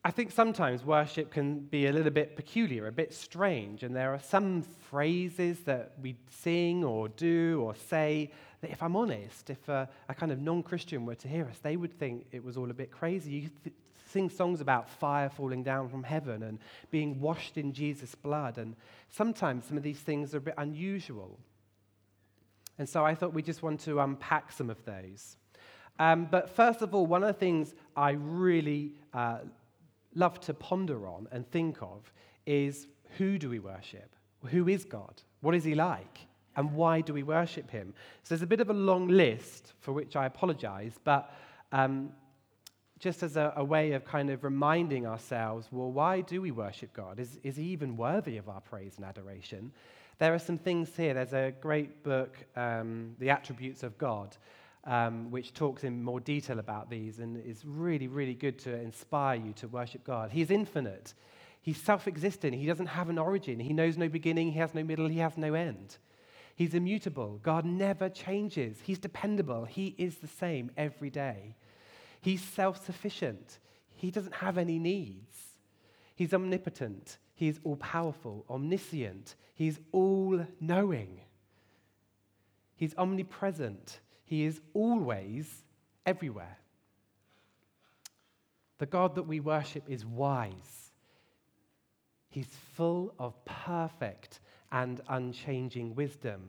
I 0.05 0.11
think 0.11 0.33
sometimes 0.33 0.85
worship 0.85 1.31
can 1.31 1.61
be 1.61 1.87
a 1.87 1.93
little 1.93 2.11
bit 2.11 2.37
peculiar, 2.37 2.87
a 2.87 2.93
bit 2.93 3.13
strange, 3.13 3.83
and 3.83 3.95
there 3.95 4.13
are 4.13 4.21
some 4.21 4.63
phrases 4.63 5.61
that 5.61 5.93
we 6.03 6.17
sing 6.31 6.85
or 6.85 7.09
do 7.09 7.63
or 7.63 7.75
say 7.75 8.31
that, 8.61 8.71
if 8.71 8.83
I'm 8.83 8.97
honest, 8.97 9.51
if 9.51 9.69
a, 9.69 9.89
a 10.09 10.15
kind 10.15 10.33
of 10.33 10.41
non 10.41 10.63
Christian 10.63 11.07
were 11.07 11.15
to 11.15 11.29
hear 11.29 11.47
us, 11.47 11.59
they 11.59 11.77
would 11.77 11.99
think 11.99 12.27
it 12.33 12.45
was 12.45 12.57
all 12.57 12.71
a 12.71 12.75
bit 12.75 12.91
crazy. 12.91 13.33
You 13.33 13.51
th- 13.63 13.77
sing 14.15 14.31
songs 14.31 14.61
about 14.61 14.89
fire 14.89 15.29
falling 15.29 15.65
down 15.65 15.89
from 15.89 16.05
heaven 16.05 16.45
and 16.45 16.61
being 16.93 17.21
washed 17.21 17.59
in 17.59 17.73
Jesus' 17.73 18.15
blood. 18.15 18.59
And 18.59 18.77
sometimes 19.11 19.65
some 19.65 19.77
of 19.77 19.83
these 19.83 19.99
things 19.99 20.35
are 20.35 20.39
a 20.39 20.41
bit 20.41 20.55
unusual. 20.57 21.37
And 22.79 22.89
so 22.89 23.05
I 23.05 23.17
thought 23.17 23.35
we 23.35 23.43
just 23.43 23.63
want 23.65 23.81
to 23.81 23.99
unpack 23.99 24.53
some 24.53 24.71
of 24.71 24.85
those. 24.85 25.37
Um, 25.99 26.29
but 26.31 26.49
first 26.49 26.81
of 26.81 26.95
all, 26.95 27.07
one 27.07 27.25
of 27.25 27.27
the 27.27 27.41
things 27.47 27.75
I 27.97 28.13
really 28.13 28.93
uh, 29.13 29.39
love 30.15 30.39
to 30.43 30.55
ponder 30.55 31.09
on 31.09 31.27
and 31.33 31.51
think 31.51 31.83
of 31.83 32.13
is 32.47 32.87
who 33.19 33.37
do 33.37 33.51
we 33.51 33.59
worship? 33.59 34.15
Who 34.47 34.69
is 34.69 34.85
God? 34.85 35.23
What 35.41 35.57
is 35.57 35.65
he 35.65 35.75
like? 35.75 36.21
And 36.57 36.75
why 36.75 37.01
do 37.01 37.13
we 37.13 37.25
worship 37.25 37.69
him? 37.69 37.95
So 38.23 38.29
there's 38.29 38.43
a 38.43 38.47
bit 38.47 38.61
of 38.61 38.71
a 38.71 38.75
long 38.75 39.09
list 39.09 39.73
for 39.81 39.93
which 39.93 40.15
I 40.15 40.27
apologize, 40.27 41.01
but 41.03 41.35
um, 41.73 42.11
just 43.05 43.23
as 43.23 43.37
a, 43.37 43.53
a, 43.57 43.63
way 43.63 43.93
of 43.93 44.03
kind 44.07 44.31
of 44.31 44.43
reminding 44.45 45.07
ourselves, 45.07 45.69
well, 45.71 45.93
why 45.93 46.23
do 46.23 46.41
we 46.41 46.51
worship 46.51 46.91
God? 46.95 47.21
Is, 47.21 47.39
is 47.43 47.57
he 47.57 47.65
even 47.65 47.99
worthy 47.99 48.39
of 48.39 48.49
our 48.49 48.63
praise 48.63 48.95
and 48.97 49.05
adoration? 49.05 49.73
There 50.19 50.33
are 50.33 50.39
some 50.39 50.57
things 50.57 50.89
here. 50.97 51.13
There's 51.13 51.35
a 51.35 51.53
great 51.61 52.03
book, 52.03 52.35
um, 52.57 53.15
The 53.19 53.29
Attributes 53.29 53.83
of 53.83 53.99
God, 53.99 54.35
um, 54.85 55.31
which 55.31 55.53
talks 55.53 55.85
in 55.85 56.03
more 56.03 56.19
detail 56.19 56.59
about 56.59 56.89
these 56.89 57.19
and 57.19 57.45
is 57.45 57.63
really, 57.67 58.09
really 58.09 58.33
good 58.33 58.59
to 58.61 58.75
inspire 58.75 59.37
you 59.37 59.53
to 59.53 59.69
worship 59.69 60.03
God. 60.03 60.31
He 60.31 60.41
is 60.41 60.51
infinite, 60.51 61.13
He's 61.61 61.81
self 61.81 62.09
existent, 62.09 62.55
He 62.55 62.67
doesn't 62.67 62.87
have 62.87 63.11
an 63.11 63.19
origin, 63.19 63.61
He 63.61 63.75
knows 63.75 63.99
no 63.99 64.09
beginning, 64.09 64.53
He 64.53 64.61
has 64.61 64.73
no 64.73 64.83
middle, 64.83 65.09
He 65.09 65.19
has 65.19 65.37
no 65.37 65.53
end. 65.53 65.99
He's 66.57 66.73
immutable. 66.73 67.39
God 67.43 67.67
never 67.67 68.09
changes. 68.09 68.79
He's 68.83 68.99
dependable. 68.99 69.65
He 69.67 69.95
is 69.99 70.17
the 70.17 70.29
same 70.29 70.71
every 70.77 71.11
day. 71.11 71.57
He's 72.25 72.41
self 72.41 72.83
sufficient. 72.87 73.59
He 73.93 74.11
doesn't 74.11 74.37
have 74.37 74.57
any 74.57 74.79
needs. 74.79 75.37
He's 76.15 76.33
omnipotent. 76.33 77.19
He's 77.35 77.61
all 77.65 77.77
powerful, 77.77 78.47
omniscient. 78.49 79.35
He's 79.55 79.79
all 79.93 80.47
knowing. 80.59 81.21
He's 82.77 82.95
omnipresent. 82.97 84.01
He 84.25 84.45
is 84.45 84.63
always 84.73 85.65
everywhere. 86.07 86.57
The 88.79 88.87
God 88.87 89.17
that 89.17 89.25
we 89.25 89.41
worship 89.41 89.85
is 89.87 90.07
wise. 90.07 90.93
He's 92.31 92.49
full 92.75 93.13
of 93.19 93.45
perfect 93.45 94.41
and 94.73 95.03
unchanging 95.11 95.95
wisdom. 95.95 96.49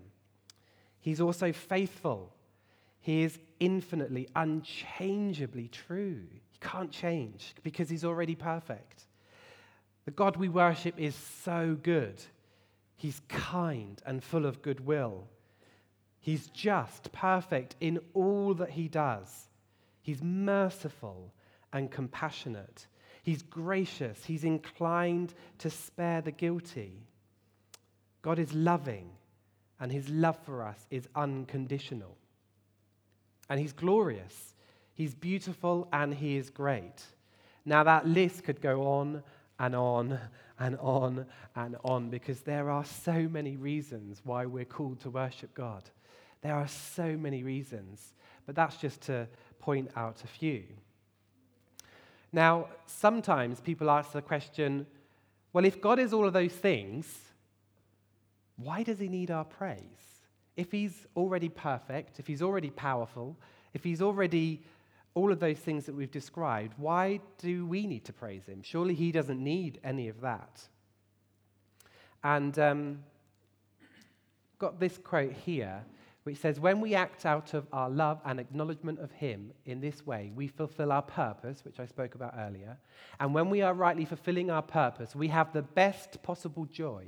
He's 1.02 1.20
also 1.20 1.52
faithful. 1.52 2.34
He 3.02 3.24
is 3.24 3.38
infinitely, 3.60 4.28
unchangeably 4.36 5.68
true. 5.68 6.22
He 6.32 6.60
can't 6.60 6.92
change 6.92 7.54
because 7.64 7.90
he's 7.90 8.06
already 8.06 8.36
perfect. 8.36 9.06
The 10.06 10.12
God 10.12 10.38
we 10.38 10.50
worship 10.50 11.00
is 11.00 11.16
so 11.44 11.78
good. 11.82 12.22
He's 12.96 13.22
kind 13.28 14.02
and 14.06 14.24
full 14.24 14.46
of 14.46 14.62
goodwill. 14.62 15.28
He's 16.20 16.48
just, 16.48 17.12
perfect 17.12 17.76
in 17.80 18.00
all 18.14 18.54
that 18.56 18.72
he 18.72 18.88
does. 18.88 19.48
He's 20.02 20.24
merciful 20.24 21.34
and 21.74 21.92
compassionate. 21.92 22.88
He's 23.24 23.42
gracious. 23.42 24.24
He's 24.24 24.44
inclined 24.44 25.34
to 25.60 25.70
spare 25.70 26.22
the 26.22 26.32
guilty. 26.32 27.08
God 28.22 28.40
is 28.40 28.54
loving, 28.54 29.10
and 29.80 29.92
his 29.92 30.10
love 30.10 30.38
for 30.46 30.64
us 30.64 30.86
is 30.90 31.08
unconditional. 31.16 32.18
And 33.50 33.60
he's 33.60 33.74
glorious. 33.74 34.54
He's 34.94 35.14
beautiful 35.14 35.88
and 35.92 36.14
he 36.14 36.38
is 36.38 36.50
great. 36.50 37.04
Now, 37.66 37.84
that 37.84 38.08
list 38.08 38.44
could 38.44 38.62
go 38.62 38.88
on 38.88 39.24
and 39.60 39.76
on 39.76 40.20
and 40.60 40.78
on 40.80 41.26
and 41.56 41.76
on 41.84 42.10
because 42.10 42.42
there 42.42 42.70
are 42.70 42.86
so 42.86 43.28
many 43.30 43.58
reasons 43.58 44.22
why 44.24 44.46
we're 44.46 44.66
called 44.66 45.00
to 45.02 45.10
worship 45.10 45.54
God. 45.54 45.84
There 46.42 46.56
are 46.56 46.68
so 46.68 47.18
many 47.18 47.44
reasons, 47.44 48.14
but 48.46 48.56
that's 48.56 48.78
just 48.78 49.02
to 49.02 49.28
point 49.60 49.90
out 49.96 50.24
a 50.24 50.28
few. 50.28 50.64
Now, 52.32 52.68
sometimes 52.86 53.60
people 53.60 53.90
ask 53.90 54.12
the 54.12 54.22
question 54.22 54.86
well, 55.54 55.64
if 55.64 55.80
God 55.80 56.00
is 56.00 56.12
all 56.12 56.28
of 56.28 56.34
those 56.34 56.52
things, 56.52 57.08
why 58.58 58.84
does 58.84 59.00
he 59.00 59.08
need 59.08 59.32
our 59.32 59.46
praise? 59.46 59.80
If 60.58 60.72
he's 60.72 61.06
already 61.16 61.50
perfect, 61.50 62.20
if 62.20 62.28
he's 62.28 62.42
already 62.42 62.70
powerful, 62.70 63.38
if 63.74 63.84
he's 63.84 64.02
already 64.02 64.64
all 65.14 65.32
of 65.32 65.40
those 65.40 65.58
things 65.58 65.86
that 65.86 65.96
we've 65.96 66.12
described, 66.12 66.74
why 66.78 67.20
do 67.38 67.66
we 67.66 67.88
need 67.88 68.06
to 68.06 68.14
praise 68.14 68.46
him? 68.46 68.62
Surely 68.62 68.94
he 68.94 69.12
doesn't 69.12 69.42
need 69.42 69.80
any 69.84 70.08
of 70.08 70.22
that. 70.22 70.68
And 72.24 72.58
um, 72.58 73.04
got 74.58 74.80
this 74.80 74.98
quote 74.98 75.34
here 75.34 75.84
which 76.26 76.38
says, 76.38 76.60
When 76.60 76.82
we 76.82 76.96
act 76.96 77.28
out 77.28 77.54
of 77.54 77.68
our 77.72 77.88
love 77.88 78.20
and 78.26 78.40
acknowledgement 78.40 79.00
of 79.00 79.12
Him 79.12 79.52
in 79.68 79.80
this 79.80 80.08
way, 80.08 80.32
we 80.36 80.48
fulfill 80.48 80.92
our 80.92 81.04
purpose, 81.04 81.64
which 81.64 81.80
I 81.80 81.86
spoke 81.86 82.16
about 82.16 82.34
earlier. 82.36 82.78
And 83.20 83.32
when 83.32 83.52
we 83.52 83.62
are 83.62 83.76
rightly 83.76 84.06
fulfilling 84.06 84.50
our 84.50 84.64
purpose, 84.64 85.16
we 85.16 85.28
have 85.28 85.54
the 85.54 85.62
best 85.62 86.22
possible 86.24 86.66
joy. 86.66 87.06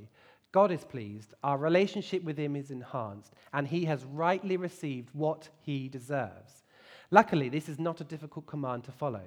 God 0.51 0.71
is 0.71 0.83
pleased, 0.83 1.33
our 1.43 1.57
relationship 1.57 2.23
with 2.23 2.37
Him 2.37 2.55
is 2.55 2.71
enhanced, 2.71 3.33
and 3.53 3.67
He 3.67 3.85
has 3.85 4.03
rightly 4.05 4.57
received 4.57 5.09
what 5.13 5.49
He 5.61 5.89
deserves. 5.89 6.63
Luckily, 7.11 7.49
this 7.49 7.69
is 7.69 7.79
not 7.79 8.01
a 8.01 8.05
difficult 8.05 8.47
command 8.47 8.83
to 8.85 8.91
follow, 8.91 9.25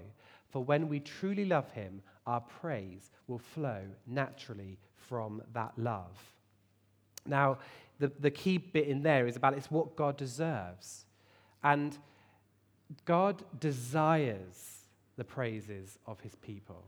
for 0.50 0.64
when 0.64 0.88
we 0.88 1.00
truly 1.00 1.44
love 1.44 1.70
Him, 1.72 2.02
our 2.26 2.40
praise 2.40 3.10
will 3.26 3.38
flow 3.38 3.82
naturally 4.06 4.78
from 4.96 5.42
that 5.52 5.72
love. 5.76 6.16
Now, 7.26 7.58
the, 7.98 8.10
the 8.18 8.30
key 8.30 8.58
bit 8.58 8.88
in 8.88 9.02
there 9.02 9.26
is 9.26 9.36
about 9.36 9.54
it's 9.54 9.70
what 9.70 9.94
God 9.94 10.16
deserves. 10.16 11.04
And 11.62 11.96
God 13.04 13.42
desires 13.60 14.86
the 15.16 15.24
praises 15.24 15.98
of 16.06 16.20
his 16.20 16.34
people, 16.36 16.82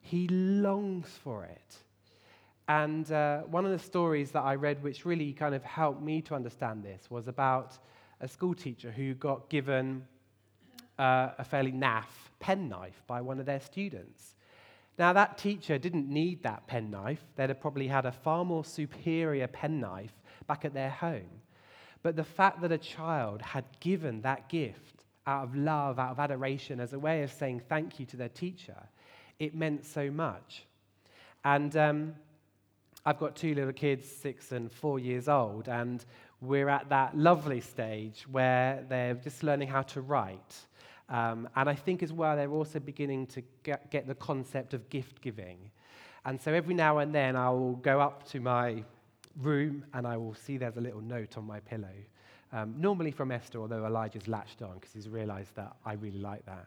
he 0.00 0.28
longs 0.28 1.08
for 1.22 1.44
it. 1.44 1.76
And 2.68 3.10
uh, 3.12 3.42
one 3.42 3.64
of 3.64 3.70
the 3.70 3.78
stories 3.78 4.32
that 4.32 4.40
I 4.40 4.56
read, 4.56 4.82
which 4.82 5.04
really 5.04 5.32
kind 5.32 5.54
of 5.54 5.62
helped 5.62 6.02
me 6.02 6.20
to 6.22 6.34
understand 6.34 6.82
this, 6.82 7.10
was 7.10 7.28
about 7.28 7.78
a 8.20 8.26
school 8.26 8.54
teacher 8.54 8.90
who 8.90 9.14
got 9.14 9.48
given 9.48 10.04
uh, 10.98 11.30
a 11.38 11.44
fairly 11.44 11.72
naff 11.72 12.06
penknife 12.40 13.02
by 13.06 13.20
one 13.20 13.38
of 13.38 13.46
their 13.46 13.60
students. 13.60 14.34
Now, 14.98 15.12
that 15.12 15.36
teacher 15.36 15.78
didn't 15.78 16.08
need 16.08 16.42
that 16.42 16.66
penknife. 16.66 17.22
They'd 17.36 17.50
have 17.50 17.60
probably 17.60 17.86
had 17.86 18.06
a 18.06 18.12
far 18.12 18.44
more 18.44 18.64
superior 18.64 19.46
penknife 19.46 20.12
back 20.46 20.64
at 20.64 20.72
their 20.72 20.90
home. 20.90 21.42
But 22.02 22.16
the 22.16 22.24
fact 22.24 22.62
that 22.62 22.72
a 22.72 22.78
child 22.78 23.42
had 23.42 23.64
given 23.80 24.22
that 24.22 24.48
gift 24.48 25.04
out 25.26 25.44
of 25.44 25.54
love, 25.54 25.98
out 25.98 26.12
of 26.12 26.18
adoration, 26.18 26.80
as 26.80 26.92
a 26.92 26.98
way 26.98 27.22
of 27.22 27.32
saying 27.32 27.62
thank 27.68 28.00
you 28.00 28.06
to 28.06 28.16
their 28.16 28.28
teacher, 28.28 28.76
it 29.38 29.54
meant 29.54 29.84
so 29.84 30.10
much. 30.10 30.64
And 31.44 31.76
um, 31.76 32.14
I've 33.08 33.20
got 33.20 33.36
two 33.36 33.54
little 33.54 33.72
kids, 33.72 34.08
six 34.08 34.50
and 34.50 34.70
four 34.70 34.98
years 34.98 35.28
old, 35.28 35.68
and 35.68 36.04
we're 36.40 36.68
at 36.68 36.88
that 36.88 37.16
lovely 37.16 37.60
stage 37.60 38.26
where 38.28 38.84
they're 38.88 39.14
just 39.14 39.44
learning 39.44 39.68
how 39.68 39.82
to 39.82 40.00
write. 40.00 40.66
Um, 41.08 41.48
and 41.54 41.70
I 41.70 41.74
think 41.76 42.02
as 42.02 42.12
well, 42.12 42.34
they're 42.34 42.50
also 42.50 42.80
beginning 42.80 43.28
to 43.28 43.44
get, 43.62 43.92
get 43.92 44.08
the 44.08 44.16
concept 44.16 44.74
of 44.74 44.90
gift 44.90 45.20
giving. 45.20 45.70
And 46.24 46.42
so 46.42 46.52
every 46.52 46.74
now 46.74 46.98
and 46.98 47.14
then, 47.14 47.36
I 47.36 47.48
will 47.50 47.76
go 47.76 48.00
up 48.00 48.28
to 48.30 48.40
my 48.40 48.82
room 49.40 49.84
and 49.94 50.04
I 50.04 50.16
will 50.16 50.34
see 50.34 50.56
there's 50.56 50.76
a 50.76 50.80
little 50.80 51.00
note 51.00 51.38
on 51.38 51.46
my 51.46 51.60
pillow. 51.60 51.94
Um, 52.52 52.74
normally 52.76 53.12
from 53.12 53.30
Esther, 53.30 53.60
although 53.60 53.86
Elijah's 53.86 54.26
latched 54.26 54.62
on 54.62 54.74
because 54.74 54.92
he's 54.92 55.08
realized 55.08 55.54
that 55.54 55.76
I 55.84 55.92
really 55.92 56.18
like 56.18 56.44
that. 56.46 56.66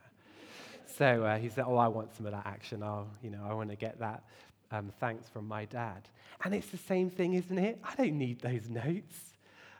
So 0.97 1.23
uh, 1.23 1.37
he 1.37 1.49
said, 1.49 1.65
Oh, 1.67 1.77
I 1.77 1.87
want 1.87 2.15
some 2.15 2.25
of 2.25 2.31
that 2.31 2.45
action. 2.45 2.81
I'll, 2.81 3.07
you 3.21 3.29
know, 3.29 3.45
I 3.47 3.53
want 3.53 3.69
to 3.69 3.75
get 3.75 3.99
that 3.99 4.23
um, 4.71 4.91
thanks 4.99 5.27
from 5.29 5.47
my 5.47 5.65
dad. 5.65 6.07
And 6.43 6.53
it's 6.53 6.67
the 6.67 6.77
same 6.77 7.09
thing, 7.09 7.33
isn't 7.33 7.57
it? 7.57 7.79
I 7.83 7.95
don't 7.95 8.17
need 8.17 8.41
those 8.41 8.69
notes. 8.69 9.17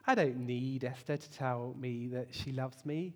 I 0.06 0.16
don't 0.16 0.40
need 0.40 0.84
Esther 0.84 1.18
to 1.18 1.32
tell 1.32 1.76
me 1.80 2.08
that 2.08 2.30
she 2.32 2.52
loves 2.52 2.86
me. 2.86 3.16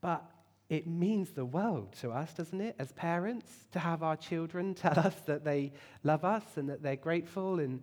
But 0.00 0.24
it 0.68 0.86
means 0.86 1.30
the 1.30 1.44
world 1.44 1.94
to 2.00 2.10
us, 2.10 2.32
doesn't 2.34 2.60
it, 2.60 2.76
as 2.78 2.92
parents, 2.92 3.50
to 3.72 3.78
have 3.78 4.02
our 4.02 4.16
children 4.16 4.74
tell 4.74 4.98
us 4.98 5.14
that 5.26 5.44
they 5.44 5.72
love 6.02 6.24
us 6.24 6.44
and 6.56 6.68
that 6.68 6.82
they're 6.82 6.96
grateful 6.96 7.60
and, 7.60 7.82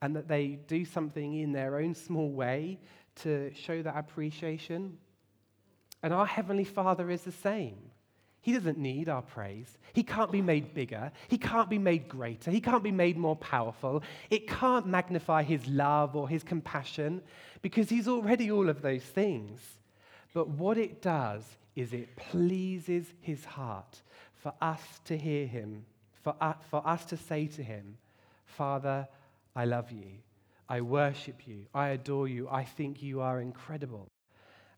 and 0.00 0.16
that 0.16 0.28
they 0.28 0.58
do 0.66 0.84
something 0.84 1.34
in 1.34 1.52
their 1.52 1.76
own 1.76 1.94
small 1.94 2.30
way 2.30 2.78
to 3.16 3.52
show 3.54 3.82
that 3.82 3.96
appreciation. 3.96 4.96
And 6.02 6.14
our 6.14 6.26
Heavenly 6.26 6.64
Father 6.64 7.10
is 7.10 7.22
the 7.22 7.32
same. 7.32 7.91
He 8.42 8.52
doesn't 8.52 8.76
need 8.76 9.08
our 9.08 9.22
praise. 9.22 9.78
He 9.92 10.02
can't 10.02 10.32
be 10.32 10.42
made 10.42 10.74
bigger. 10.74 11.12
He 11.28 11.38
can't 11.38 11.70
be 11.70 11.78
made 11.78 12.08
greater. 12.08 12.50
He 12.50 12.60
can't 12.60 12.82
be 12.82 12.90
made 12.90 13.16
more 13.16 13.36
powerful. 13.36 14.02
It 14.30 14.48
can't 14.48 14.86
magnify 14.86 15.44
his 15.44 15.66
love 15.68 16.16
or 16.16 16.28
his 16.28 16.42
compassion 16.42 17.22
because 17.62 17.88
he's 17.88 18.08
already 18.08 18.50
all 18.50 18.68
of 18.68 18.82
those 18.82 19.04
things. 19.04 19.60
But 20.34 20.48
what 20.48 20.76
it 20.76 21.00
does 21.00 21.44
is 21.76 21.92
it 21.92 22.16
pleases 22.16 23.06
his 23.20 23.44
heart 23.44 24.02
for 24.34 24.52
us 24.60 24.82
to 25.04 25.16
hear 25.16 25.46
him, 25.46 25.84
for, 26.22 26.34
uh, 26.40 26.54
for 26.68 26.86
us 26.86 27.04
to 27.06 27.16
say 27.16 27.46
to 27.46 27.62
him, 27.62 27.96
Father, 28.44 29.06
I 29.54 29.66
love 29.66 29.92
you. 29.92 30.18
I 30.68 30.80
worship 30.80 31.46
you. 31.46 31.66
I 31.72 31.90
adore 31.90 32.26
you. 32.26 32.48
I 32.50 32.64
think 32.64 33.02
you 33.02 33.20
are 33.20 33.40
incredible. 33.40 34.08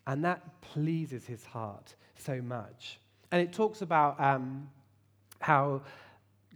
And 0.06 0.22
that 0.24 0.60
pleases 0.60 1.24
his 1.24 1.44
heart 1.46 1.94
so 2.18 2.42
much. 2.42 2.98
And 3.34 3.42
it 3.42 3.52
talks 3.52 3.82
about 3.82 4.20
um, 4.20 4.68
how 5.40 5.82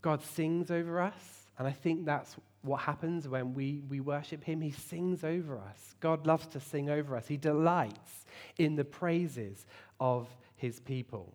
God 0.00 0.22
sings 0.22 0.70
over 0.70 1.00
us. 1.00 1.48
And 1.58 1.66
I 1.66 1.72
think 1.72 2.04
that's 2.04 2.36
what 2.62 2.82
happens 2.82 3.26
when 3.26 3.52
we, 3.52 3.82
we 3.88 3.98
worship 3.98 4.44
him. 4.44 4.60
He 4.60 4.70
sings 4.70 5.24
over 5.24 5.58
us. 5.58 5.96
God 5.98 6.24
loves 6.24 6.46
to 6.46 6.60
sing 6.60 6.88
over 6.88 7.16
us. 7.16 7.26
He 7.26 7.36
delights 7.36 8.26
in 8.58 8.76
the 8.76 8.84
praises 8.84 9.66
of 9.98 10.28
his 10.54 10.78
people. 10.78 11.34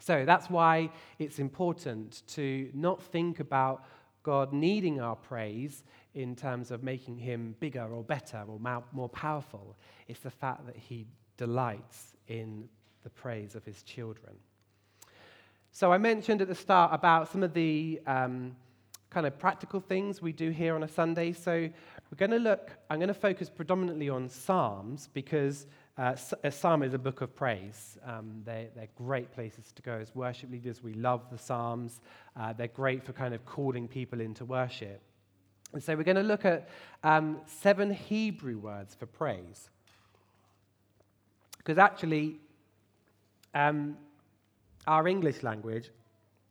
So 0.00 0.24
that's 0.24 0.48
why 0.48 0.88
it's 1.18 1.38
important 1.38 2.22
to 2.28 2.70
not 2.72 3.02
think 3.02 3.40
about 3.40 3.84
God 4.22 4.54
needing 4.54 5.02
our 5.02 5.16
praise 5.16 5.84
in 6.14 6.34
terms 6.34 6.70
of 6.70 6.82
making 6.82 7.18
him 7.18 7.56
bigger 7.60 7.86
or 7.92 8.02
better 8.02 8.42
or 8.48 8.58
more 8.92 9.10
powerful. 9.10 9.76
It's 10.08 10.20
the 10.20 10.30
fact 10.30 10.64
that 10.64 10.76
he 10.76 11.04
delights 11.36 12.14
in 12.26 12.70
the 13.06 13.10
praise 13.10 13.54
of 13.54 13.64
his 13.64 13.84
children. 13.84 14.34
So 15.70 15.92
I 15.92 15.98
mentioned 15.98 16.42
at 16.42 16.48
the 16.48 16.56
start 16.56 16.92
about 16.92 17.30
some 17.30 17.44
of 17.44 17.54
the 17.54 18.00
um, 18.04 18.56
kind 19.10 19.28
of 19.28 19.38
practical 19.38 19.78
things 19.78 20.20
we 20.20 20.32
do 20.32 20.50
here 20.50 20.74
on 20.74 20.82
a 20.82 20.88
Sunday. 20.88 21.32
So 21.32 21.52
we're 21.52 22.16
going 22.16 22.32
to 22.32 22.40
look, 22.40 22.72
I'm 22.90 22.98
going 22.98 23.06
to 23.06 23.14
focus 23.14 23.48
predominantly 23.48 24.08
on 24.08 24.28
Psalms 24.28 25.08
because 25.14 25.68
uh, 25.96 26.16
a 26.42 26.50
psalm 26.50 26.82
is 26.82 26.94
a 26.94 26.98
book 26.98 27.20
of 27.20 27.36
praise. 27.36 27.96
Um, 28.04 28.42
they, 28.44 28.70
are 28.76 28.88
great 28.96 29.30
places 29.32 29.70
to 29.76 29.82
go 29.82 29.92
as 29.92 30.12
worship 30.12 30.50
leaders. 30.50 30.82
We 30.82 30.94
love 30.94 31.30
the 31.30 31.38
Psalms. 31.38 32.00
Uh, 32.36 32.54
they're 32.54 32.66
great 32.66 33.04
for 33.04 33.12
kind 33.12 33.34
of 33.34 33.46
calling 33.46 33.86
people 33.86 34.20
into 34.20 34.44
worship. 34.44 35.00
And 35.72 35.80
so 35.80 35.94
we're 35.94 36.02
going 36.02 36.16
to 36.16 36.24
look 36.24 36.44
at 36.44 36.68
um, 37.04 37.38
seven 37.46 37.92
Hebrew 37.92 38.58
words 38.58 38.96
for 38.96 39.06
praise. 39.06 39.70
Because 41.58 41.78
actually, 41.78 42.40
um, 43.56 43.96
our 44.86 45.08
English 45.08 45.42
language 45.42 45.90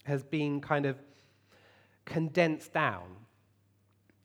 has 0.05 0.23
been 0.23 0.59
kind 0.59 0.85
of 0.85 0.97
condensed 2.05 2.73
down. 2.73 3.03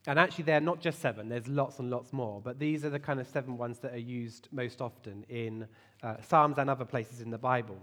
And 0.07 0.19
actually, 0.19 0.45
they're 0.45 0.61
not 0.61 0.81
just 0.81 1.01
seven, 1.01 1.29
there's 1.29 1.47
lots 1.47 1.79
and 1.79 1.91
lots 1.91 2.13
more. 2.13 2.41
But 2.43 2.59
these 2.59 2.85
are 2.87 2.91
the 2.91 2.99
kind 2.99 3.21
of 3.21 3.27
seven 3.27 3.59
ones 3.59 3.79
that 3.81 3.93
are 3.93 3.99
used 3.99 4.49
most 4.51 4.81
often 4.81 5.25
in 5.29 5.67
uh, 6.03 6.17
Psalms 6.27 6.57
and 6.59 6.71
other 6.71 6.87
places 6.87 7.21
in 7.21 7.31
the 7.31 7.39
Bible. 7.39 7.79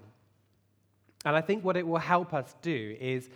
And 1.26 1.36
I 1.36 1.42
think 1.42 1.64
what 1.64 1.78
it 1.78 1.86
will 1.86 2.00
help 2.00 2.34
us 2.34 2.56
do 2.64 2.98
is 3.00 3.30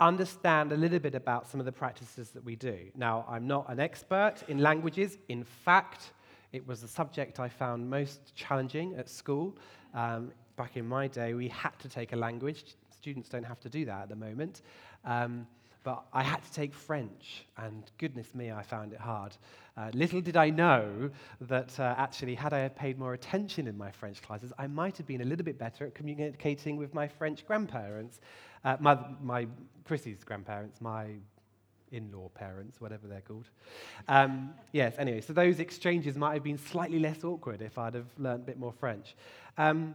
understand 0.00 0.72
a 0.72 0.76
little 0.76 0.98
bit 0.98 1.14
about 1.14 1.46
some 1.48 1.60
of 1.60 1.66
the 1.66 1.72
practices 1.72 2.30
that 2.30 2.44
we 2.44 2.56
do. 2.56 2.78
Now, 2.96 3.24
I'm 3.28 3.46
not 3.46 3.70
an 3.70 3.78
expert 3.78 4.36
in 4.48 4.58
languages. 4.58 5.18
In 5.28 5.44
fact, 5.44 6.12
it 6.52 6.66
was 6.66 6.80
the 6.80 6.88
subject 6.88 7.38
I 7.38 7.48
found 7.48 7.88
most 7.88 8.34
challenging 8.34 8.96
at 8.96 9.08
school. 9.08 9.56
Um, 9.94 10.32
back 10.56 10.76
in 10.76 10.86
my 10.86 11.08
day, 11.08 11.34
we 11.34 11.48
had 11.48 11.78
to 11.80 11.88
take 11.88 12.12
a 12.12 12.16
language. 12.16 12.64
Students 12.90 13.28
don't 13.28 13.44
have 13.44 13.60
to 13.60 13.68
do 13.68 13.84
that 13.84 14.02
at 14.02 14.08
the 14.08 14.16
moment. 14.16 14.62
Um, 15.04 15.46
but 15.84 16.06
I 16.14 16.22
had 16.22 16.42
to 16.42 16.52
take 16.52 16.72
French, 16.72 17.44
and 17.58 17.82
goodness 17.98 18.34
me, 18.34 18.50
I 18.50 18.62
found 18.62 18.94
it 18.94 19.00
hard. 19.00 19.36
Uh, 19.76 19.90
little 19.92 20.22
did 20.22 20.34
I 20.34 20.48
know 20.48 21.10
that 21.42 21.78
uh, 21.78 21.94
actually, 21.98 22.34
had 22.34 22.54
I 22.54 22.68
paid 22.68 22.98
more 22.98 23.12
attention 23.12 23.66
in 23.66 23.76
my 23.76 23.90
French 23.90 24.22
classes, 24.22 24.50
I 24.58 24.66
might 24.66 24.96
have 24.96 25.06
been 25.06 25.20
a 25.20 25.24
little 25.26 25.44
bit 25.44 25.58
better 25.58 25.84
at 25.84 25.94
communicating 25.94 26.78
with 26.78 26.94
my 26.94 27.06
French 27.06 27.46
grandparents, 27.46 28.20
uh, 28.64 28.78
my, 28.80 28.98
my 29.22 29.46
Chrissy's 29.84 30.24
grandparents, 30.24 30.80
my 30.80 31.08
in 31.92 32.10
law 32.10 32.28
parents, 32.34 32.80
whatever 32.80 33.06
they're 33.06 33.20
called. 33.20 33.48
Um, 34.08 34.54
yes, 34.72 34.94
anyway, 34.98 35.20
so 35.20 35.32
those 35.32 35.60
exchanges 35.60 36.16
might 36.16 36.34
have 36.34 36.42
been 36.42 36.58
slightly 36.58 36.98
less 36.98 37.24
awkward 37.24 37.62
if 37.62 37.78
I'd 37.78 37.94
have 37.94 38.08
learned 38.18 38.42
a 38.42 38.46
bit 38.46 38.58
more 38.58 38.72
French. 38.72 39.14
Um, 39.58 39.94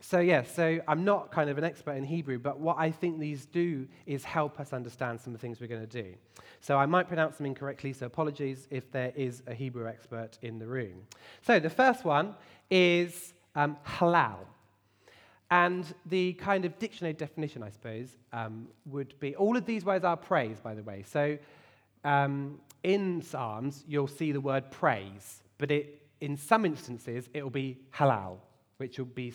so, 0.00 0.20
yeah, 0.20 0.44
so 0.44 0.80
I'm 0.86 1.04
not 1.04 1.32
kind 1.32 1.50
of 1.50 1.58
an 1.58 1.64
expert 1.64 1.92
in 1.92 2.04
Hebrew, 2.04 2.38
but 2.38 2.60
what 2.60 2.76
I 2.78 2.90
think 2.90 3.18
these 3.18 3.46
do 3.46 3.88
is 4.06 4.22
help 4.22 4.60
us 4.60 4.72
understand 4.72 5.20
some 5.20 5.34
of 5.34 5.40
the 5.40 5.42
things 5.44 5.60
we're 5.60 5.66
going 5.66 5.86
to 5.86 6.02
do. 6.02 6.14
So, 6.60 6.78
I 6.78 6.86
might 6.86 7.08
pronounce 7.08 7.36
them 7.36 7.46
incorrectly, 7.46 7.92
so 7.92 8.06
apologies 8.06 8.68
if 8.70 8.90
there 8.92 9.12
is 9.16 9.42
a 9.48 9.54
Hebrew 9.54 9.88
expert 9.88 10.38
in 10.42 10.60
the 10.60 10.66
room. 10.66 11.02
So, 11.42 11.58
the 11.58 11.70
first 11.70 12.04
one 12.04 12.34
is 12.70 13.32
um, 13.56 13.76
halal. 13.84 14.38
And 15.50 15.92
the 16.06 16.34
kind 16.34 16.64
of 16.64 16.78
dictionary 16.78 17.14
definition, 17.14 17.62
I 17.62 17.70
suppose, 17.70 18.08
um, 18.32 18.68
would 18.86 19.18
be 19.18 19.34
all 19.34 19.56
of 19.56 19.64
these 19.64 19.84
words 19.84 20.04
are 20.04 20.16
praise, 20.16 20.60
by 20.60 20.74
the 20.74 20.82
way. 20.82 21.04
So, 21.08 21.38
um, 22.04 22.60
in 22.84 23.20
Psalms, 23.22 23.82
you'll 23.88 24.06
see 24.06 24.30
the 24.30 24.40
word 24.40 24.70
praise, 24.70 25.42
but 25.56 25.72
it, 25.72 26.02
in 26.20 26.36
some 26.36 26.64
instances, 26.64 27.28
it 27.34 27.42
will 27.42 27.50
be 27.50 27.78
halal, 27.92 28.36
which 28.76 28.98
will 28.98 29.06
be 29.06 29.32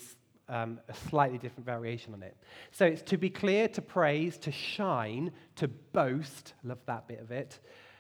um, 0.49 0.79
a 0.89 0.93
slightly 1.10 1.38
different 1.38 1.65
variation 1.65 2.13
on 2.13 2.23
it. 2.23 2.36
So 2.71 2.86
it's 2.86 3.01
to 3.03 3.17
be 3.17 3.29
clear, 3.29 3.67
to 3.69 3.82
praise, 3.82 4.38
to 4.39 4.51
shine, 4.51 5.32
to 5.56 5.67
boast, 5.67 6.53
love 6.63 6.79
that 6.86 7.08
bit 7.08 7.19
of 7.19 7.32
it, 7.32 7.60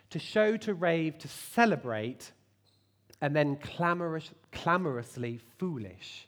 to 0.09 0.19
show, 0.19 0.57
to 0.57 0.73
rave, 0.73 1.17
to 1.19 1.27
celebrate, 1.27 2.31
and 3.21 3.35
then 3.35 3.55
clamorous, 3.55 4.29
clamorously 4.51 5.39
foolish, 5.57 6.27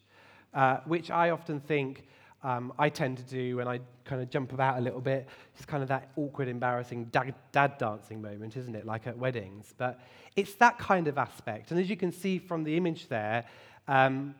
uh, 0.53 0.77
which 0.85 1.11
I 1.11 1.31
often 1.31 1.59
think 1.59 2.07
um, 2.41 2.71
I 2.77 2.89
tend 2.89 3.17
to 3.17 3.23
do 3.23 3.57
when 3.57 3.67
I 3.67 3.79
kind 4.05 4.21
of 4.21 4.29
jump 4.29 4.53
about 4.53 4.77
a 4.77 4.81
little 4.81 5.01
bit. 5.01 5.27
It's 5.55 5.65
kind 5.65 5.83
of 5.83 5.89
that 5.89 6.11
awkward, 6.15 6.47
embarrassing 6.47 7.05
dad, 7.05 7.33
dad 7.51 7.77
dancing 7.77 8.21
moment, 8.21 8.55
isn't 8.55 8.75
it, 8.75 8.85
like 8.85 9.07
at 9.07 9.17
weddings? 9.17 9.73
But 9.77 9.99
it's 10.35 10.53
that 10.55 10.77
kind 10.77 11.07
of 11.07 11.17
aspect. 11.17 11.71
And 11.71 11.79
as 11.79 11.89
you 11.89 11.97
can 11.97 12.11
see 12.11 12.37
from 12.37 12.63
the 12.63 12.77
image 12.77 13.07
there, 13.07 13.45
um, 13.87 14.35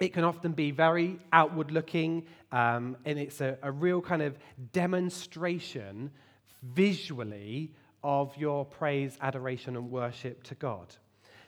it 0.00 0.12
can 0.12 0.24
often 0.24 0.52
be 0.52 0.70
very 0.70 1.18
outward 1.32 1.70
looking, 1.70 2.26
um, 2.50 2.96
and 3.04 3.18
it's 3.18 3.40
a, 3.40 3.58
a 3.62 3.70
real 3.70 4.00
kind 4.00 4.22
of 4.22 4.36
demonstration 4.72 6.10
visually 6.62 7.74
of 8.02 8.36
your 8.36 8.64
praise, 8.64 9.16
adoration, 9.20 9.76
and 9.76 9.90
worship 9.90 10.42
to 10.44 10.54
God. 10.54 10.94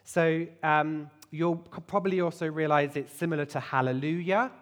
So 0.05 0.47
um, 0.63 1.11
you'll 1.31 1.57
probably 1.57 2.21
also 2.21 2.47
realize 2.47 2.97
it's 2.97 3.13
similar 3.13 3.45
to 3.47 3.61
hallelujah. 3.61 4.53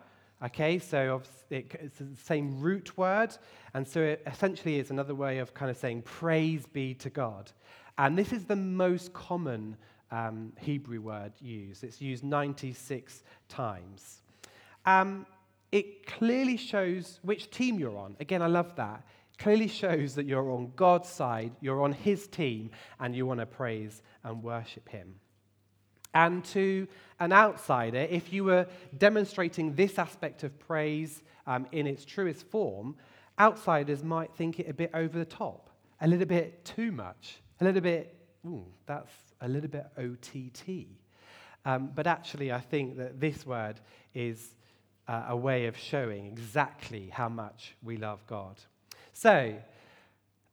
Okay, 0.45 0.79
so 0.79 1.23
it's 1.51 1.99
the 1.99 2.07
same 2.25 2.61
root 2.61 2.97
word, 2.97 3.37
and 3.75 3.87
so 3.87 4.01
it 4.01 4.23
essentially 4.27 4.79
is 4.79 4.91
another 4.91 5.15
way 5.15 5.39
of 5.39 5.55
kind 5.55 5.71
of 5.71 5.77
saying 5.77 6.03
praise 6.03 6.67
be 6.67 6.95
to 6.95 7.11
God. 7.11 7.53
And 7.99 8.19
this 8.19 8.33
is 8.33 8.47
the 8.47 8.57
most 8.57 9.13
common 9.13 9.77
um, 10.13 10.53
Hebrew 10.61 11.01
word 11.01 11.33
used. 11.41 11.83
It's 11.83 12.01
used 12.01 12.23
96 12.23 13.25
times. 13.49 14.21
Um, 14.87 15.27
it 15.73 16.07
clearly 16.07 16.59
shows 16.59 17.19
which 17.23 17.51
team 17.51 17.79
you're 17.79 17.97
on. 17.97 18.17
Again, 18.21 18.43
I 18.43 18.47
love 18.47 18.77
that. 18.77 19.05
Clearly 19.39 19.69
shows 19.69 20.15
that 20.15 20.27
you're 20.27 20.53
on 20.53 20.71
God's 20.77 21.09
side, 21.09 21.53
you're 21.61 21.83
on 21.83 21.93
His 21.93 22.29
team, 22.29 22.71
and 23.01 23.17
you 23.17 23.27
want 23.27 23.41
to 23.41 23.47
praise 23.47 24.03
and 24.23 24.43
worship 24.43 24.89
Him. 24.89 25.15
And 26.15 26.45
to 26.47 26.87
an 27.19 27.33
outsider, 27.33 28.07
if 28.11 28.33
you 28.33 28.45
were 28.45 28.67
demonstrating 28.99 29.75
this 29.75 29.99
aspect 29.99 30.45
of 30.45 30.59
praise 30.59 31.23
um, 31.47 31.67
in 31.73 31.87
its 31.87 32.05
truest 32.05 32.47
form, 32.51 32.95
outsiders 33.41 34.05
might 34.05 34.35
think 34.35 34.61
it 34.61 34.69
a 34.69 34.75
bit 34.75 34.91
over 34.93 35.19
the 35.19 35.25
top, 35.25 35.71
a 36.03 36.07
little 36.07 36.27
bit 36.27 36.67
too 36.67 36.93
much, 36.93 37.41
a 37.63 37.65
little 37.65 37.81
bit, 37.81 38.15
ooh, 38.47 38.65
that's 38.87 39.13
a 39.41 39.49
little 39.49 39.71
bit 39.71 39.87
OTT. 39.99 40.87
Um, 41.65 41.91
but 41.95 42.07
actually, 42.07 42.53
I 42.53 42.61
think 42.61 42.97
that 42.97 43.21
this 43.21 43.47
word 43.47 43.81
is 44.15 44.55
uh, 45.07 45.27
a 45.29 45.37
way 45.37 45.67
of 45.67 45.77
showing 45.77 46.27
exactly 46.27 47.09
how 47.13 47.29
much 47.29 47.75
we 47.83 47.97
love 47.97 48.21
God. 48.27 48.57
So, 49.13 49.55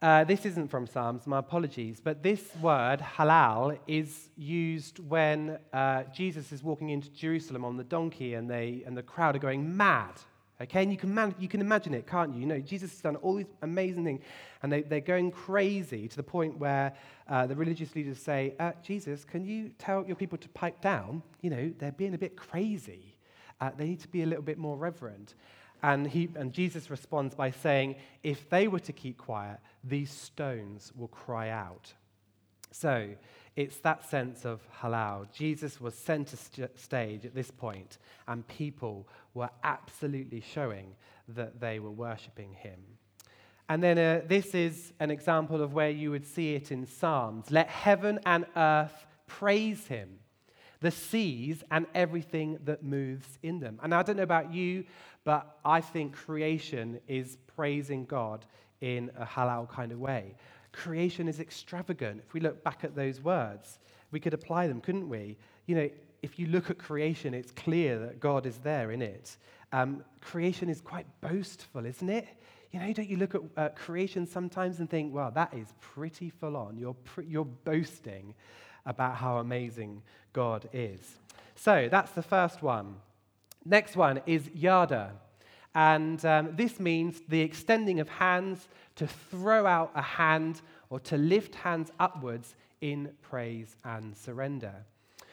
uh, 0.02 0.24
this 0.24 0.46
isn't 0.46 0.70
from 0.70 0.88
Psalms, 0.88 1.28
my 1.28 1.40
apologies, 1.40 2.00
but 2.02 2.24
this 2.24 2.56
word, 2.62 3.00
halal, 3.00 3.78
is 3.86 4.30
used 4.38 5.00
when 5.00 5.58
uh, 5.74 6.04
Jesus 6.14 6.54
is 6.54 6.64
walking 6.64 6.90
into 6.90 7.10
Jerusalem 7.10 7.66
on 7.66 7.76
the 7.76 7.84
donkey 7.84 8.36
and, 8.36 8.50
they, 8.50 8.84
and 8.86 8.96
the 8.96 9.04
crowd 9.04 9.36
are 9.36 9.40
going 9.40 9.76
mad 9.76 10.14
Okay, 10.62 10.84
and 10.84 10.92
you 10.92 10.98
can, 10.98 11.14
man- 11.14 11.36
you 11.40 11.48
can 11.48 11.62
imagine 11.62 11.94
it, 11.94 12.06
can't 12.06 12.34
you? 12.34 12.42
You 12.42 12.46
know, 12.46 12.60
Jesus 12.60 12.92
has 12.92 13.00
done 13.00 13.16
all 13.18 13.36
these 13.36 13.46
amazing 13.62 14.04
things, 14.04 14.22
and 14.62 14.70
they, 14.72 14.82
they're 14.82 15.00
going 15.00 15.32
crazy 15.32 16.10
to 16.10 16.18
the 16.18 16.24
point 16.24 16.58
where 16.58 16.94
uh, 17.30 17.48
the 17.48 17.56
religious 17.56 17.96
leaders 17.96 18.18
say, 18.18 18.56
uh, 18.60 18.74
Jesus, 18.84 19.24
can 19.24 19.46
you 19.46 19.72
tell 19.78 20.06
your 20.06 20.18
people 20.18 20.38
to 20.38 20.50
pipe 20.50 20.82
down? 20.82 21.24
You 21.42 21.50
know, 21.50 21.74
they're 21.78 21.94
being 21.94 22.14
a 22.14 22.18
bit 22.18 22.36
crazy. 22.36 23.16
Uh, 23.62 23.72
they 23.78 23.86
need 23.86 24.02
to 24.02 24.10
be 24.10 24.24
a 24.24 24.26
little 24.26 24.44
bit 24.44 24.58
more 24.58 24.76
reverent. 24.76 25.36
And, 25.82 26.06
he, 26.06 26.28
and 26.36 26.52
Jesus 26.52 26.90
responds 26.90 27.36
by 27.36 27.52
saying, 27.52 27.96
if 28.22 28.50
they 28.50 28.68
were 28.68 28.80
to 28.82 28.92
keep 28.92 29.18
quiet, 29.18 29.60
these 29.86 30.12
stones 30.12 30.92
will 30.94 31.08
cry 31.08 31.50
out. 31.50 31.94
So, 32.72 33.10
it's 33.60 33.80
that 33.80 34.10
sense 34.10 34.46
of 34.46 34.62
halal. 34.82 35.30
Jesus 35.34 35.82
was 35.82 35.94
center 35.94 36.38
st- 36.38 36.80
stage 36.80 37.26
at 37.26 37.36
this 37.36 37.52
point, 37.52 37.98
and 38.30 38.48
people 38.48 39.06
were 39.34 39.50
absolutely 39.66 40.40
showing 40.40 40.96
that 41.28 41.60
they 41.60 41.80
were 41.80 41.92
worshipping 41.92 42.54
him. 42.54 42.80
And 43.68 43.84
then 43.84 43.98
uh, 43.98 44.22
this 44.26 44.56
is 44.56 44.94
an 45.02 45.12
example 45.12 45.62
of 45.62 45.74
where 45.74 45.90
you 45.90 46.10
would 46.10 46.26
see 46.26 46.56
it 46.56 46.72
in 46.72 46.86
Psalms. 46.86 47.52
Let 47.52 47.68
heaven 47.68 48.18
and 48.26 48.46
earth 48.56 49.06
praise 49.28 49.88
him, 49.88 50.20
the 50.80 50.90
seas 50.90 51.62
and 51.70 51.86
everything 51.94 52.60
that 52.64 52.82
moves 52.82 53.28
in 53.44 53.60
them. 53.60 53.78
And 53.84 53.94
I 53.94 54.04
don't 54.04 54.16
know 54.16 54.24
about 54.24 54.54
you, 54.54 54.86
but 55.26 55.58
I 55.66 55.82
think 55.82 56.16
creation 56.16 57.02
is 57.10 57.38
praising 57.58 58.06
God 58.06 58.46
in 58.80 59.12
a 59.18 59.26
halal 59.26 59.70
kind 59.70 59.92
of 59.92 60.00
way. 60.00 60.36
Creation 60.72 61.28
is 61.28 61.40
extravagant. 61.40 62.22
If 62.26 62.34
we 62.34 62.40
look 62.40 62.64
back 62.64 62.84
at 62.84 62.96
those 62.96 63.22
words, 63.22 63.80
we 64.12 64.20
could 64.20 64.34
apply 64.34 64.68
them, 64.68 64.82
couldn't 64.82 65.10
we? 65.10 65.38
You 65.66 65.76
know, 65.76 65.90
if 66.22 66.38
you 66.38 66.48
look 66.48 66.70
at 66.70 66.78
creation, 66.78 67.34
it's 67.34 67.52
clear 67.52 68.00
that 68.00 68.20
God 68.20 68.46
is 68.46 68.58
there 68.58 68.92
in 68.92 69.02
it. 69.02 69.38
Um, 69.72 70.04
creation 70.22 70.70
is 70.70 70.82
quite 70.82 71.06
boastful, 71.22 71.86
isn't 71.86 72.10
it? 72.10 72.28
You 72.72 72.80
know, 72.80 72.94
don't 72.94 73.10
you 73.10 73.18
look 73.18 73.36
at 73.36 73.42
uh, 73.58 73.70
creation 73.70 74.28
sometimes 74.28 74.80
and 74.80 74.90
think, 74.90 75.14
well, 75.14 75.32
that 75.32 75.54
is 75.54 75.74
pretty 75.80 76.30
full 76.30 76.56
on. 76.56 76.78
You're, 76.78 76.96
you're 77.28 77.46
boasting 77.46 78.36
about 78.86 79.16
how 79.16 79.38
amazing 79.38 80.02
God 80.34 80.70
is. 80.74 81.00
So 81.56 81.88
that's 81.90 82.12
the 82.12 82.22
first 82.22 82.62
one. 82.62 82.96
Next 83.66 83.96
one 83.96 84.22
is 84.26 84.50
yada. 84.54 85.14
And 85.76 86.24
um, 86.26 86.56
this 86.56 86.80
means 86.80 87.22
the 87.28 87.42
extending 87.42 88.00
of 88.00 88.10
hands 88.10 88.68
to 88.96 89.08
throw 89.08 89.66
out 89.66 89.92
a 89.96 90.02
hand 90.02 90.62
or 90.90 91.00
to 91.02 91.18
lift 91.18 91.56
hands 91.56 91.92
upwards 92.00 92.56
in 92.82 93.12
praise 93.22 93.76
and 93.84 94.16
surrender. 94.18 94.74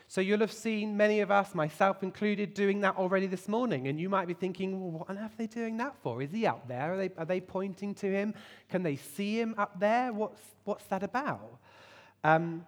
So 0.08 0.20
you'll 0.20 0.40
have 0.40 0.52
seen 0.52 0.96
many 0.96 1.20
of 1.20 1.30
us, 1.30 1.54
myself 1.54 2.02
included, 2.02 2.54
doing 2.54 2.80
that 2.82 2.96
already 2.96 3.26
this 3.26 3.48
morning. 3.48 3.88
And 3.88 3.98
you 3.98 4.08
might 4.08 4.28
be 4.28 4.34
thinking, 4.34 4.80
well, 4.80 4.90
what 4.90 5.10
on 5.10 5.18
earth 5.18 5.32
are 5.32 5.36
they 5.38 5.46
doing 5.46 5.76
that 5.78 5.96
for? 6.02 6.22
Is 6.22 6.30
he 6.30 6.46
up 6.46 6.68
there? 6.68 6.94
Are 6.94 6.96
they, 6.96 7.10
are 7.18 7.24
they 7.24 7.40
pointing 7.40 7.94
to 7.96 8.06
him? 8.06 8.34
Can 8.68 8.82
they 8.82 8.96
see 8.96 9.40
him 9.40 9.54
up 9.58 9.80
there? 9.80 10.12
What's, 10.12 10.40
what's 10.64 10.84
that 10.86 11.02
about? 11.02 11.58
Um, 12.22 12.64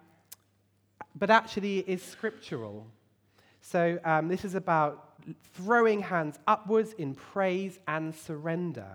but 1.15 1.29
actually, 1.29 1.79
it 1.79 1.87
is 1.87 2.03
scriptural. 2.03 2.85
So 3.61 3.99
um, 4.03 4.27
this 4.27 4.43
is 4.43 4.55
about 4.55 5.08
throwing 5.53 6.01
hands 6.01 6.39
upwards 6.47 6.93
in 6.93 7.15
praise 7.15 7.79
and 7.87 8.15
surrender. 8.15 8.89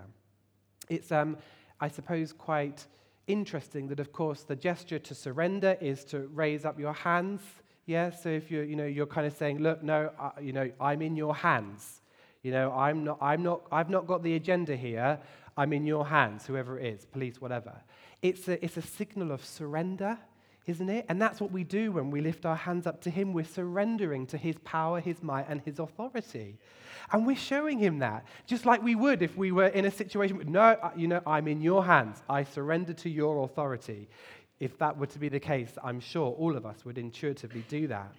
It's, 0.89 1.11
um, 1.11 1.37
I 1.79 1.87
suppose, 1.87 2.33
quite 2.33 2.85
interesting 3.27 3.87
that, 3.87 3.99
of 3.99 4.11
course, 4.11 4.43
the 4.43 4.55
gesture 4.55 4.99
to 4.99 5.15
surrender 5.15 5.77
is 5.81 6.03
to 6.05 6.27
raise 6.33 6.65
up 6.65 6.79
your 6.79 6.93
hands 6.93 7.41
yeah, 7.85 8.09
so 8.09 8.29
if 8.29 8.49
you're, 8.49 8.63
you 8.63 8.75
know, 8.75 8.85
you're 8.85 9.05
kind 9.05 9.27
of 9.27 9.33
saying, 9.33 9.59
look, 9.59 9.83
no, 9.83 10.11
uh, 10.19 10.31
you 10.41 10.53
know, 10.53 10.71
I'm 10.81 11.01
in 11.01 11.15
your 11.15 11.35
hands. 11.35 12.01
You 12.41 12.51
know, 12.51 12.71
I'm 12.71 13.03
not, 13.03 13.19
I'm 13.21 13.43
not, 13.43 13.61
I've 13.71 13.89
not 13.89 14.07
got 14.07 14.23
the 14.23 14.35
agenda 14.35 14.75
here. 14.75 15.19
I'm 15.55 15.71
in 15.71 15.85
your 15.85 16.05
hands, 16.07 16.45
whoever 16.47 16.79
it 16.79 16.93
is, 16.93 17.05
police, 17.05 17.39
whatever. 17.39 17.73
It's 18.21 18.47
a, 18.47 18.63
it's 18.63 18.77
a 18.77 18.81
signal 18.81 19.31
of 19.31 19.45
surrender, 19.45 20.17
isn't 20.67 20.89
it? 20.89 21.05
And 21.09 21.21
that's 21.21 21.39
what 21.39 21.51
we 21.51 21.63
do 21.63 21.91
when 21.91 22.11
we 22.11 22.21
lift 22.21 22.45
our 22.45 22.55
hands 22.55 22.87
up 22.87 23.01
to 23.01 23.09
Him. 23.09 23.33
We're 23.33 23.45
surrendering 23.45 24.25
to 24.27 24.37
His 24.37 24.55
power, 24.63 24.99
His 24.99 25.21
might, 25.21 25.47
and 25.49 25.61
His 25.61 25.79
authority. 25.79 26.57
And 27.11 27.25
we're 27.25 27.35
showing 27.35 27.77
Him 27.77 27.99
that, 27.99 28.25
just 28.47 28.65
like 28.65 28.81
we 28.81 28.95
would 28.95 29.21
if 29.21 29.37
we 29.37 29.51
were 29.51 29.67
in 29.67 29.85
a 29.85 29.91
situation, 29.91 30.37
where 30.37 30.45
no, 30.45 30.61
uh, 30.61 30.91
you 30.95 31.07
know, 31.07 31.21
I'm 31.27 31.47
in 31.47 31.61
your 31.61 31.85
hands. 31.85 32.23
I 32.29 32.43
surrender 32.43 32.93
to 32.93 33.09
your 33.09 33.43
authority 33.43 34.07
if 34.59 34.77
that 34.77 34.97
were 34.97 35.07
to 35.07 35.19
be 35.19 35.29
the 35.29 35.39
case, 35.39 35.77
I'm 35.83 35.99
sure 35.99 36.31
all 36.31 36.55
of 36.55 36.65
us 36.65 36.85
would 36.85 36.97
intuitively 36.97 37.65
do 37.67 37.87
that. 37.87 38.11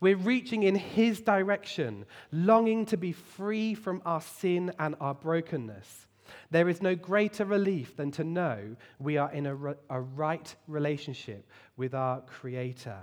We're 0.00 0.16
reaching 0.16 0.64
in 0.64 0.74
His 0.74 1.20
direction, 1.20 2.04
longing 2.32 2.86
to 2.86 2.96
be 2.96 3.12
free 3.12 3.74
from 3.74 4.02
our 4.04 4.20
sin 4.20 4.72
and 4.78 4.96
our 5.00 5.14
brokenness. 5.14 6.06
There 6.50 6.68
is 6.68 6.82
no 6.82 6.94
greater 6.94 7.44
relief 7.44 7.96
than 7.96 8.10
to 8.12 8.24
know 8.24 8.76
we 8.98 9.16
are 9.16 9.32
in 9.32 9.46
a, 9.46 9.56
a 9.90 10.00
right 10.00 10.54
relationship 10.68 11.48
with 11.76 11.94
our 11.94 12.20
Creator. 12.20 12.98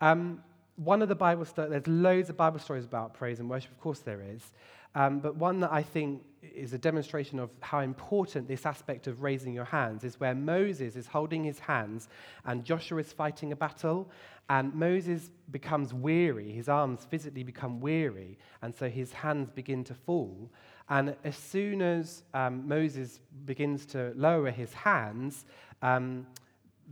Um, 0.00 0.42
one 0.76 1.02
of 1.02 1.08
the 1.08 1.14
Bible 1.14 1.44
stories, 1.44 1.70
there's 1.70 1.86
loads 1.86 2.30
of 2.30 2.36
Bible 2.36 2.58
stories 2.58 2.84
about 2.84 3.14
praise 3.14 3.38
and 3.38 3.50
worship, 3.50 3.70
of 3.70 3.80
course 3.80 4.00
there 4.00 4.22
is. 4.22 4.52
Um, 4.94 5.20
but 5.20 5.36
one 5.36 5.60
that 5.60 5.72
I 5.72 5.82
think 5.82 6.22
is 6.42 6.72
a 6.72 6.78
demonstration 6.78 7.38
of 7.38 7.50
how 7.60 7.80
important 7.80 8.48
this 8.48 8.66
aspect 8.66 9.06
of 9.06 9.22
raising 9.22 9.52
your 9.52 9.66
hands 9.66 10.04
is 10.04 10.18
where 10.18 10.34
Moses 10.34 10.96
is 10.96 11.06
holding 11.06 11.44
his 11.44 11.58
hands 11.58 12.08
and 12.44 12.64
Joshua 12.64 12.98
is 13.00 13.12
fighting 13.12 13.52
a 13.52 13.56
battle, 13.56 14.10
and 14.48 14.74
Moses 14.74 15.30
becomes 15.52 15.94
weary. 15.94 16.50
His 16.50 16.68
arms 16.68 17.06
physically 17.08 17.44
become 17.44 17.80
weary, 17.80 18.36
and 18.62 18.74
so 18.74 18.88
his 18.88 19.12
hands 19.12 19.50
begin 19.50 19.84
to 19.84 19.94
fall. 19.94 20.50
And 20.90 21.14
as 21.22 21.36
soon 21.36 21.80
as 21.80 22.24
um, 22.34 22.66
Moses 22.66 23.20
begins 23.46 23.86
to 23.86 24.12
lower 24.16 24.50
his 24.50 24.74
hands, 24.74 25.44
um, 25.82 26.26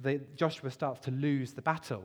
the, 0.02 0.20
Joshua 0.36 0.70
starts 0.70 1.00
to 1.00 1.10
lose 1.10 1.52
the 1.52 1.62
battle. 1.62 2.04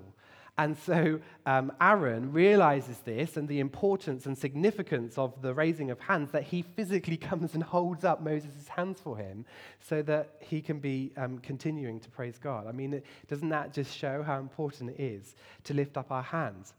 And 0.58 0.78
so 0.78 1.20
um, 1.48 1.72
Aaron 1.82 2.32
realizes 2.32 3.00
this 3.00 3.38
and 3.38 3.48
the 3.48 3.60
importance 3.60 4.28
and 4.28 4.38
significance 4.38 5.18
of 5.18 5.42
the 5.42 5.54
raising 5.54 5.90
of 5.90 6.00
hands 6.00 6.32
that 6.32 6.44
he 6.44 6.62
physically 6.62 7.18
comes 7.30 7.54
and 7.56 7.64
holds 7.64 8.04
up 8.04 8.22
Moses' 8.22 8.68
hands 8.68 9.00
for 9.00 9.18
him 9.18 9.46
so 9.80 10.02
that 10.04 10.36
he 10.40 10.62
can 10.62 10.80
be 10.80 11.12
um, 11.18 11.40
continuing 11.40 12.00
to 12.02 12.10
praise 12.10 12.38
God. 12.38 12.68
I 12.68 12.72
mean, 12.72 13.02
doesn't 13.28 13.50
that 13.50 13.74
just 13.74 13.96
show 13.96 14.22
how 14.22 14.40
important 14.40 14.92
it 14.92 15.00
is 15.00 15.36
to 15.66 15.74
lift 15.74 15.98
up 15.98 16.12
our 16.12 16.24
hands? 16.24 16.74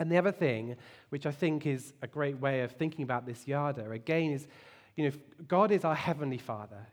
And 0.00 0.10
the 0.10 0.18
other 0.18 0.32
thing, 0.32 0.76
which 1.10 1.26
I 1.26 1.30
think 1.30 1.66
is 1.66 1.92
a 2.02 2.08
great 2.08 2.40
way 2.40 2.62
of 2.62 2.72
thinking 2.72 3.04
about 3.04 3.26
this 3.26 3.46
yada, 3.46 3.88
again, 3.90 4.32
is 4.32 4.48
you 4.96 5.04
know, 5.04 5.16
God 5.46 5.70
is 5.70 5.84
our 5.84 5.94
heavenly 5.94 6.38
Father 6.38 6.88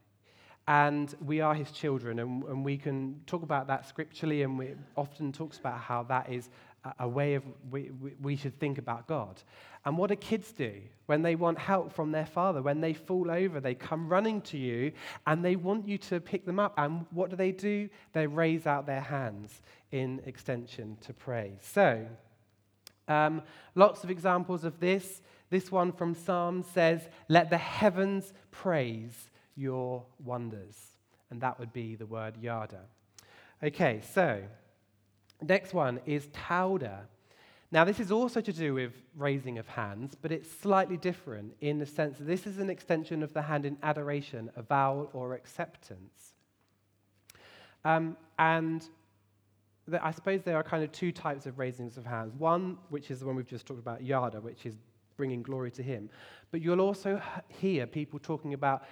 and 0.67 1.15
we 1.25 1.39
are 1.39 1.53
his 1.53 1.71
children, 1.71 2.19
and, 2.19 2.43
and, 2.43 2.65
we 2.65 2.77
can 2.77 3.21
talk 3.25 3.41
about 3.41 3.67
that 3.67 3.87
scripturally, 3.87 4.41
and 4.41 4.59
we 4.59 4.73
often 4.97 5.31
talks 5.31 5.57
about 5.57 5.79
how 5.79 6.03
that 6.03 6.29
is 6.29 6.49
a, 6.99 7.07
way 7.07 7.35
of 7.35 7.43
we, 7.71 7.91
we, 8.21 8.35
should 8.35 8.59
think 8.59 8.77
about 8.77 9.07
God. 9.07 9.41
And 9.85 9.97
what 9.97 10.09
do 10.09 10.15
kids 10.17 10.51
do 10.51 10.73
when 11.05 11.21
they 11.21 11.35
want 11.35 11.57
help 11.57 11.93
from 11.93 12.11
their 12.11 12.25
father? 12.25 12.61
When 12.61 12.81
they 12.81 12.93
fall 12.93 13.31
over, 13.31 13.61
they 13.61 13.75
come 13.75 14.09
running 14.09 14.41
to 14.41 14.57
you, 14.57 14.91
and 15.25 15.43
they 15.43 15.55
want 15.55 15.87
you 15.87 15.97
to 15.99 16.19
pick 16.19 16.45
them 16.45 16.59
up. 16.59 16.73
And 16.77 17.05
what 17.11 17.29
do 17.29 17.37
they 17.37 17.53
do? 17.53 17.87
They 18.11 18.27
raise 18.27 18.67
out 18.67 18.85
their 18.85 19.01
hands 19.01 19.61
in 19.91 20.21
extension 20.25 20.97
to 21.01 21.13
pray. 21.13 21.57
So, 21.61 22.05
um, 23.07 23.41
lots 23.75 24.03
of 24.03 24.09
examples 24.09 24.63
of 24.63 24.79
this. 24.79 25.21
This 25.49 25.71
one 25.71 25.91
from 25.91 26.13
Psalms 26.13 26.67
says, 26.67 27.07
"Let 27.29 27.49
the 27.49 27.57
heavens 27.57 28.33
praise." 28.51 29.29
your 29.57 30.05
wonders. 30.23 30.77
And 31.29 31.41
that 31.41 31.59
would 31.59 31.73
be 31.73 31.95
the 31.95 32.05
word 32.05 32.37
yada. 32.37 32.81
Okay, 33.61 34.01
so 34.13 34.41
next 35.41 35.73
one 35.73 35.99
is 36.05 36.27
tauda. 36.27 36.99
Now, 37.69 37.83
this 37.83 37.99
is 37.99 38.11
also 38.11 38.39
to 38.39 38.53
do 38.53 38.73
with 38.73 38.93
raising 39.17 39.57
of 39.57 39.67
hands, 39.67 40.15
but 40.21 40.31
it's 40.31 40.49
slightly 40.49 40.95
different 40.95 41.53
in 41.59 41.79
the 41.79 41.85
sense 41.85 42.17
that 42.17 42.23
this 42.23 42.47
is 42.47 42.59
an 42.59 42.69
extension 42.69 43.23
of 43.23 43.33
the 43.33 43.41
hand 43.41 43.65
in 43.65 43.77
adoration, 43.83 44.49
avowal, 44.55 45.09
or 45.11 45.33
acceptance. 45.33 46.33
Um, 47.83 48.15
and 48.39 48.87
I 50.01 50.11
suppose 50.11 50.41
there 50.43 50.57
are 50.57 50.63
kind 50.63 50.83
of 50.83 50.91
two 50.91 51.11
types 51.11 51.45
of 51.45 51.59
raisings 51.59 51.97
of 51.97 52.05
hands. 52.05 52.33
One, 52.37 52.77
which 52.89 53.11
is 53.11 53.19
the 53.19 53.25
one 53.25 53.35
we've 53.35 53.47
just 53.47 53.65
talked 53.65 53.79
about, 53.79 54.03
yada, 54.03 54.41
which 54.41 54.65
is 54.65 54.75
bringing 55.15 55.41
glory 55.41 55.71
to 55.71 55.83
Him. 55.83 56.09
But 56.51 56.61
you'll 56.61 56.81
also 56.81 57.21
hear 57.47 57.87
people 57.87 58.19
talking 58.19 58.53
about 58.53 58.83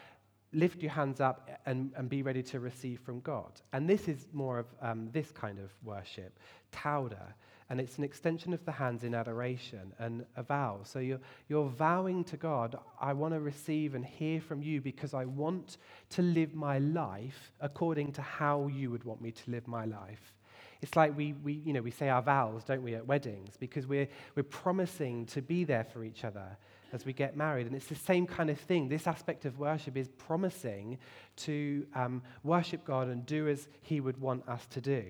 lift 0.53 0.81
your 0.81 0.91
hands 0.91 1.19
up 1.19 1.49
and, 1.65 1.91
and 1.97 2.09
be 2.09 2.21
ready 2.21 2.41
to 2.41 2.59
receive 2.59 3.01
from 3.01 3.19
God. 3.19 3.61
And 3.73 3.89
this 3.89 4.07
is 4.07 4.27
more 4.31 4.59
of 4.59 4.67
um, 4.81 5.09
this 5.11 5.31
kind 5.31 5.59
of 5.59 5.71
worship, 5.83 6.39
tauda, 6.71 7.33
and 7.69 7.81
it's 7.81 7.97
an 7.97 8.03
extension 8.03 8.53
of 8.53 8.63
the 8.63 8.71
hands 8.71 9.03
in 9.03 9.15
adoration 9.15 9.91
and 9.97 10.25
a 10.37 10.43
vow. 10.43 10.81
So 10.83 10.99
you're, 10.99 11.19
you're 11.49 11.67
vowing 11.67 12.23
to 12.25 12.37
God, 12.37 12.77
I 13.01 13.13
want 13.13 13.33
to 13.33 13.39
receive 13.39 13.95
and 13.95 14.05
hear 14.05 14.39
from 14.39 14.61
you 14.61 14.81
because 14.81 15.13
I 15.13 15.25
want 15.25 15.77
to 16.11 16.21
live 16.21 16.53
my 16.53 16.77
life 16.77 17.51
according 17.59 18.11
to 18.13 18.21
how 18.21 18.67
you 18.67 18.91
would 18.91 19.03
want 19.03 19.19
me 19.19 19.31
to 19.31 19.51
live 19.51 19.67
my 19.67 19.85
life. 19.85 20.35
It's 20.81 20.95
like 20.95 21.15
we, 21.15 21.33
we, 21.33 21.53
you 21.65 21.73
know, 21.73 21.81
we 21.81 21.91
say 21.91 22.09
our 22.09 22.21
vows, 22.21 22.63
don't 22.63 22.83
we, 22.83 22.95
at 22.95 23.07
weddings, 23.07 23.55
because 23.57 23.87
we're, 23.87 24.07
we're 24.35 24.43
promising 24.43 25.25
to 25.27 25.41
be 25.41 25.63
there 25.63 25.83
for 25.83 26.03
each 26.03 26.23
other 26.23 26.57
as 26.93 27.05
we 27.05 27.13
get 27.13 27.35
married. 27.35 27.67
And 27.67 27.75
it's 27.75 27.87
the 27.87 27.95
same 27.95 28.25
kind 28.25 28.49
of 28.49 28.59
thing. 28.59 28.87
This 28.87 29.07
aspect 29.07 29.45
of 29.45 29.59
worship 29.59 29.97
is 29.97 30.09
promising 30.09 30.97
to 31.37 31.85
um, 31.95 32.21
worship 32.43 32.85
God 32.85 33.07
and 33.07 33.25
do 33.25 33.47
as 33.47 33.67
He 33.81 33.99
would 33.99 34.19
want 34.19 34.47
us 34.47 34.65
to 34.67 34.81
do. 34.81 35.03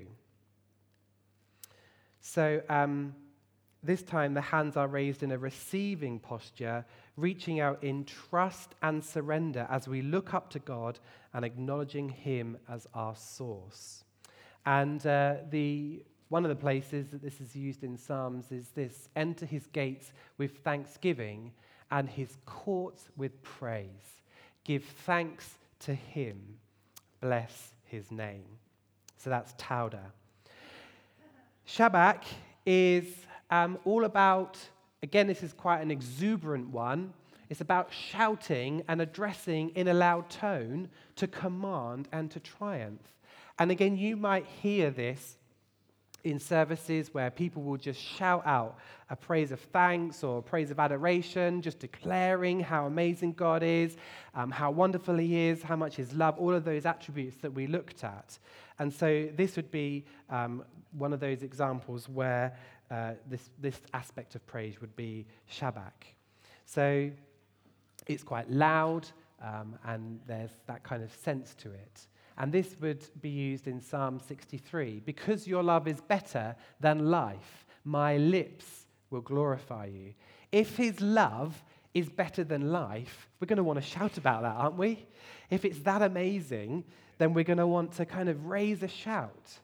So, 2.21 2.62
um, 2.69 3.13
this 3.84 4.01
time 4.01 4.34
the 4.34 4.41
hands 4.41 4.78
are 4.78 4.88
raised 4.88 5.21
in 5.21 5.32
a 5.32 5.38
receiving 5.38 6.17
posture, 6.17 6.84
reaching 7.17 7.60
out 7.60 7.84
in 7.84 8.04
trust 8.04 8.73
and 8.82 9.04
surrender 9.04 9.67
as 9.69 9.88
we 9.88 10.01
look 10.01 10.34
up 10.34 10.49
to 10.51 10.60
God 10.60 10.97
and 11.34 11.45
acknowledging 11.45 12.10
Him 12.10 12.58
as 12.67 12.88
our 12.95 13.15
source. 13.15 14.04
And 14.65 15.06
uh, 15.06 15.36
the 15.49 16.04
one 16.30 16.43
of 16.43 16.49
the 16.49 16.56
places 16.56 17.08
that 17.10 17.21
this 17.21 17.39
is 17.39 17.56
used 17.56 17.84
in 17.84 17.97
Psalms 17.97 18.51
is 18.51 18.69
this 18.69 19.10
enter 19.15 19.45
his 19.45 19.67
gates 19.67 20.12
with 20.38 20.58
thanksgiving 20.63 21.51
and 21.91 22.10
his 22.10 22.38
courts 22.45 23.10
with 23.15 23.41
praise. 23.43 24.21
Give 24.63 24.84
thanks 24.84 25.56
to 25.82 25.93
him. 25.93 26.41
Bless 27.21 27.73
his 27.84 28.12
name. 28.12 28.45
So 29.17 29.30
that's 29.30 29.54
Tauda. 29.54 30.12
Shabach 31.67 32.23
is 32.65 33.06
um, 33.51 33.78
all 33.86 34.06
about, 34.06 34.58
again, 35.04 35.28
this 35.28 35.43
is 35.43 35.54
quite 35.54 35.82
an 35.82 35.91
exuberant 35.91 36.69
one. 36.69 37.13
It's 37.49 37.62
about 37.62 37.93
shouting 37.93 38.84
and 38.88 39.01
addressing 39.01 39.69
in 39.69 39.88
a 39.88 39.93
loud 39.93 40.30
tone 40.30 40.89
to 41.17 41.28
command 41.28 42.08
and 42.12 42.30
to 42.32 42.39
triumph. 42.39 43.14
And 43.59 43.71
again, 43.71 43.97
you 43.97 44.17
might 44.17 44.45
hear 44.45 44.91
this 44.91 45.37
in 46.25 46.39
services 46.39 47.13
where 47.13 47.29
people 47.29 47.61
will 47.61 47.77
just 47.77 48.01
shout 48.01 48.41
out 48.45 48.79
a 49.09 49.15
praise 49.15 49.51
of 49.51 49.59
thanks 49.59 50.23
or 50.23 50.39
a 50.39 50.41
praise 50.41 50.71
of 50.71 50.79
adoration, 50.79 51.61
just 51.61 51.79
declaring 51.79 52.59
how 52.59 52.87
amazing 52.87 53.33
God 53.33 53.61
is, 53.61 53.95
um, 54.33 54.49
how 54.49 54.71
wonderful 54.71 55.15
He 55.15 55.47
is, 55.47 55.61
how 55.61 55.75
much 55.75 55.95
His 55.95 56.13
love, 56.13 56.37
all 56.39 56.53
of 56.53 56.65
those 56.65 56.85
attributes 56.85 57.37
that 57.37 57.53
we 57.53 57.67
looked 57.67 58.03
at. 58.03 58.37
And 58.79 58.91
so 58.91 59.29
this 59.35 59.55
would 59.55 59.71
be 59.71 60.05
um, 60.29 60.63
one 60.97 61.13
of 61.13 61.19
those 61.19 61.43
examples 61.43 62.09
where 62.09 62.57
uh, 62.89 63.13
this, 63.29 63.49
this 63.61 63.79
aspect 63.93 64.35
of 64.35 64.45
praise 64.47 64.81
would 64.81 64.95
be 64.95 65.27
Shabach. 65.51 66.13
So 66.65 67.11
it's 68.07 68.23
quite 68.23 68.49
loud 68.49 69.07
um, 69.41 69.77
and 69.85 70.19
there's 70.27 70.51
that 70.65 70.83
kind 70.83 71.03
of 71.03 71.13
sense 71.13 71.53
to 71.55 71.71
it. 71.71 72.07
And 72.38 72.52
this 72.52 72.76
would 72.82 73.06
be 73.21 73.30
used 73.30 73.67
in 73.67 73.82
Psalm 73.82 74.19
63 74.19 75.02
Because 75.06 75.48
your 75.48 75.63
love 75.63 75.88
is 75.88 76.02
better 76.02 76.56
than 76.80 77.10
life, 77.10 77.65
my 77.84 78.17
lips 78.17 78.88
will 79.10 79.21
glorify 79.21 79.86
you. 79.86 80.13
If 80.52 80.78
his 80.78 81.00
love 81.02 81.63
is 81.93 82.10
better 82.10 82.43
than 82.43 82.71
life, 82.71 83.30
we're 83.39 83.48
going 83.48 83.58
to 83.58 83.63
want 83.63 83.80
to 83.80 83.86
shout 83.86 84.17
about 84.17 84.41
that, 84.41 84.56
aren't 84.56 84.78
we? 84.78 85.06
If 85.50 85.63
it's 85.63 85.80
that 85.80 86.02
amazing, 86.02 86.84
then 87.17 87.34
we're 87.34 87.43
going 87.43 87.58
to 87.58 87.67
want 87.67 87.93
to 87.93 88.06
kind 88.06 88.28
of 88.30 88.45
raise 88.45 88.84
a 88.84 88.88
shout. 88.88 89.60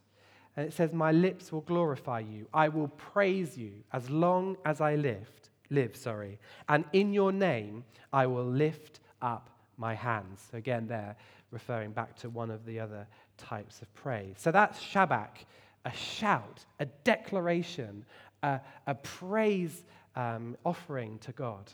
And 0.55 0.67
it 0.67 0.73
says, 0.73 0.93
My 0.93 1.11
lips 1.11 1.51
will 1.51 1.61
glorify 1.61 2.19
you. 2.19 2.47
I 2.53 2.69
will 2.69 2.89
praise 2.89 3.57
you 3.57 3.71
as 3.91 4.09
long 4.09 4.57
as 4.65 4.81
I 4.81 4.95
lived, 4.95 5.49
live, 5.69 5.95
sorry. 5.95 6.39
And 6.69 6.85
in 6.93 7.13
your 7.13 7.31
name 7.31 7.83
I 8.13 8.27
will 8.27 8.45
lift 8.45 8.99
up 9.21 9.49
my 9.77 9.93
hands. 9.95 10.47
So 10.51 10.57
again, 10.57 10.87
there, 10.87 11.15
referring 11.51 11.91
back 11.91 12.15
to 12.17 12.29
one 12.29 12.49
of 12.49 12.65
the 12.65 12.79
other 12.79 13.05
types 13.37 13.81
of 13.81 13.93
praise. 13.93 14.35
So 14.37 14.51
that's 14.51 14.79
Shabach, 14.79 15.45
a 15.85 15.93
shout, 15.93 16.65
a 16.79 16.85
declaration, 17.03 18.05
a, 18.41 18.59
a 18.87 18.95
praise 18.95 19.83
um, 20.15 20.57
offering 20.65 21.19
to 21.19 21.31
God. 21.31 21.71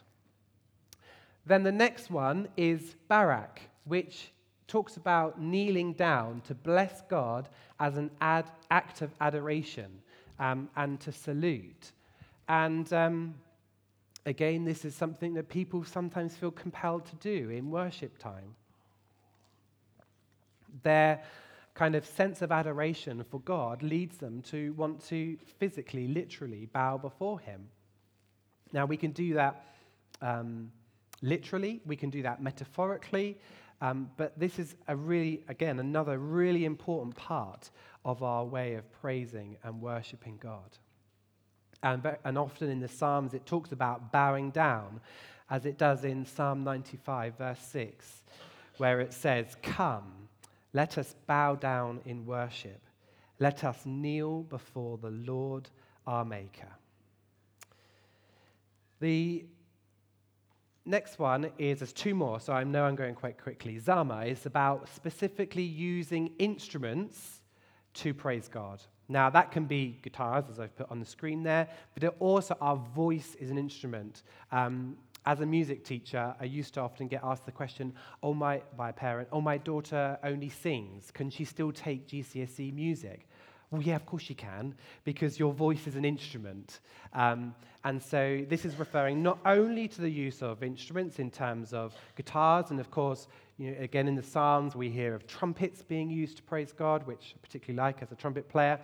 Then 1.46 1.64
the 1.64 1.72
next 1.72 2.10
one 2.12 2.48
is 2.58 2.96
Barak, 3.08 3.62
which 3.86 4.32
talks 4.68 4.98
about 4.98 5.42
kneeling 5.42 5.94
down 5.94 6.42
to 6.42 6.54
bless 6.54 7.02
God 7.04 7.48
as 7.80 7.98
an 7.98 8.12
ad, 8.20 8.52
act 8.70 9.02
of 9.02 9.12
adoration 9.22 9.90
um, 10.40 10.70
and 10.76 11.00
to 11.00 11.12
salute. 11.12 11.94
And 12.50 12.92
um, 12.92 13.36
again, 14.26 14.66
this 14.66 14.84
is 14.84 14.94
something 14.94 15.34
that 15.36 15.48
people 15.48 15.86
sometimes 15.86 16.36
feel 16.36 16.52
compelled 16.52 17.06
to 17.06 17.16
do 17.16 17.50
in 17.50 17.72
worship 17.72 18.18
time 18.18 18.56
their 20.84 21.24
kind 21.74 21.96
of 21.96 22.06
sense 22.06 22.42
of 22.42 22.52
adoration 22.52 23.24
for 23.30 23.40
God 23.42 23.84
leads 23.84 24.18
them 24.18 24.42
to 24.44 24.74
want 24.74 25.06
to 25.08 25.38
physically, 25.60 26.08
literally 26.08 26.66
bow 26.66 26.98
before 26.98 27.40
Him. 27.40 27.68
Now, 28.74 28.86
we 28.86 28.98
can 28.98 29.12
do 29.12 29.36
that 29.36 29.76
um, 30.22 30.72
literally, 31.22 31.82
we 31.86 31.96
can 31.96 32.10
do 32.10 32.24
that 32.24 32.42
metaphorically, 32.42 33.38
um, 33.82 34.10
but 34.18 34.38
this 34.40 34.58
is 34.58 34.76
a 34.88 34.96
really, 34.96 35.44
again, 35.48 35.80
another 35.80 36.18
really 36.18 36.66
important 36.66 37.16
part 37.16 37.70
of 38.04 38.24
our 38.24 38.44
way 38.44 38.74
of 38.74 38.92
praising 38.92 39.58
and 39.64 39.82
worshiping 39.82 40.40
God. 40.42 40.78
And, 41.84 42.18
and 42.26 42.38
often 42.38 42.70
in 42.72 42.80
the 42.80 42.88
Psalms, 42.88 43.36
it 43.36 43.46
talks 43.46 43.72
about 43.72 44.12
bowing 44.12 44.50
down, 44.50 45.00
as 45.50 45.66
it 45.66 45.78
does 45.78 46.04
in 46.04 46.26
Psalm 46.26 46.64
95, 46.64 47.38
verse 47.38 47.60
6, 47.60 48.24
where 48.78 49.00
it 49.00 49.14
says, 49.14 49.56
Come 49.62 50.17
let 50.78 51.00
us 51.00 51.16
bow 51.26 51.56
down 51.56 52.00
in 52.06 52.24
worship. 52.24 52.82
Let 53.40 53.64
us 53.64 53.80
kneel 53.84 54.44
before 54.44 55.00
the 55.00 55.10
Lord 55.10 55.72
our 56.06 56.24
Maker. 56.24 56.72
The 59.00 59.46
next 60.86 61.18
one 61.18 61.50
is, 61.58 61.80
there's 61.80 61.94
two 61.94 62.14
more, 62.14 62.40
so 62.40 62.54
I 62.54 62.64
know 62.64 62.84
I'm 62.84 62.96
going 62.96 63.16
quite 63.16 63.42
quickly. 63.42 63.80
Zamar 63.80 64.28
is 64.28 64.46
about 64.46 64.88
specifically 64.94 65.64
using 65.64 66.30
instruments 66.38 67.42
to 67.96 68.14
praise 68.14 68.48
God. 68.48 68.80
Now, 69.10 69.32
that 69.32 69.50
can 69.50 69.66
be 69.66 69.98
guitars, 70.04 70.44
as 70.48 70.60
I've 70.60 70.76
put 70.78 70.92
on 70.92 71.00
the 71.00 71.08
screen 71.08 71.42
there, 71.42 71.68
but 72.00 72.16
also 72.20 72.56
our 72.62 72.76
voice 72.76 73.34
is 73.40 73.50
an 73.50 73.58
instrument. 73.58 74.22
Um, 74.52 74.96
as 75.28 75.42
a 75.42 75.46
music 75.46 75.84
teacher, 75.84 76.34
I 76.40 76.46
used 76.46 76.74
to 76.76 76.82
often 76.82 77.10
get 77.10 77.20
asked 77.22 77.46
the 77.46 77.52
question, 77.52 77.94
oh 78.24 78.34
my, 78.34 78.62
by 78.78 78.92
a 78.92 78.94
parent, 78.94 79.28
oh, 79.34 79.42
my 79.42 79.58
daughter 79.58 80.18
only 80.24 80.48
sings. 80.48 81.12
Can 81.12 81.30
she 81.30 81.44
still 81.44 81.74
take 81.74 82.08
GCSE 82.08 82.74
music? 82.74 83.28
Well, 83.70 83.82
yeah, 83.82 83.98
of 83.98 84.06
course 84.06 84.24
she 84.24 84.34
can, 84.34 84.74
because 85.04 85.38
your 85.38 85.52
voice 85.52 85.86
is 85.86 85.98
an 85.98 86.06
instrument. 86.06 86.80
Um, 87.12 87.54
and 87.84 88.02
so 88.02 88.46
this 88.48 88.64
is 88.64 88.80
referring 88.80 89.22
not 89.22 89.40
only 89.46 89.90
to 89.90 90.00
the 90.00 90.10
use 90.10 90.42
of 90.42 90.64
instruments 90.64 91.20
in 91.20 91.30
terms 91.30 91.74
of 91.74 91.94
guitars, 92.16 92.72
and 92.72 92.80
of 92.80 92.90
course, 92.90 93.28
you 93.58 93.72
know, 93.72 93.78
again 93.82 94.08
in 94.08 94.16
the 94.16 94.24
Psalms, 94.24 94.78
we 94.78 94.90
hear 94.90 95.14
of 95.14 95.28
trumpets 95.28 95.82
being 95.82 96.10
used 96.10 96.38
to 96.38 96.44
praise 96.44 96.72
God, 96.72 97.06
which 97.06 97.34
I 97.36 97.40
particularly 97.42 97.78
like 97.78 98.02
as 98.02 98.14
a 98.14 98.16
trumpet 98.16 98.48
player 98.48 98.80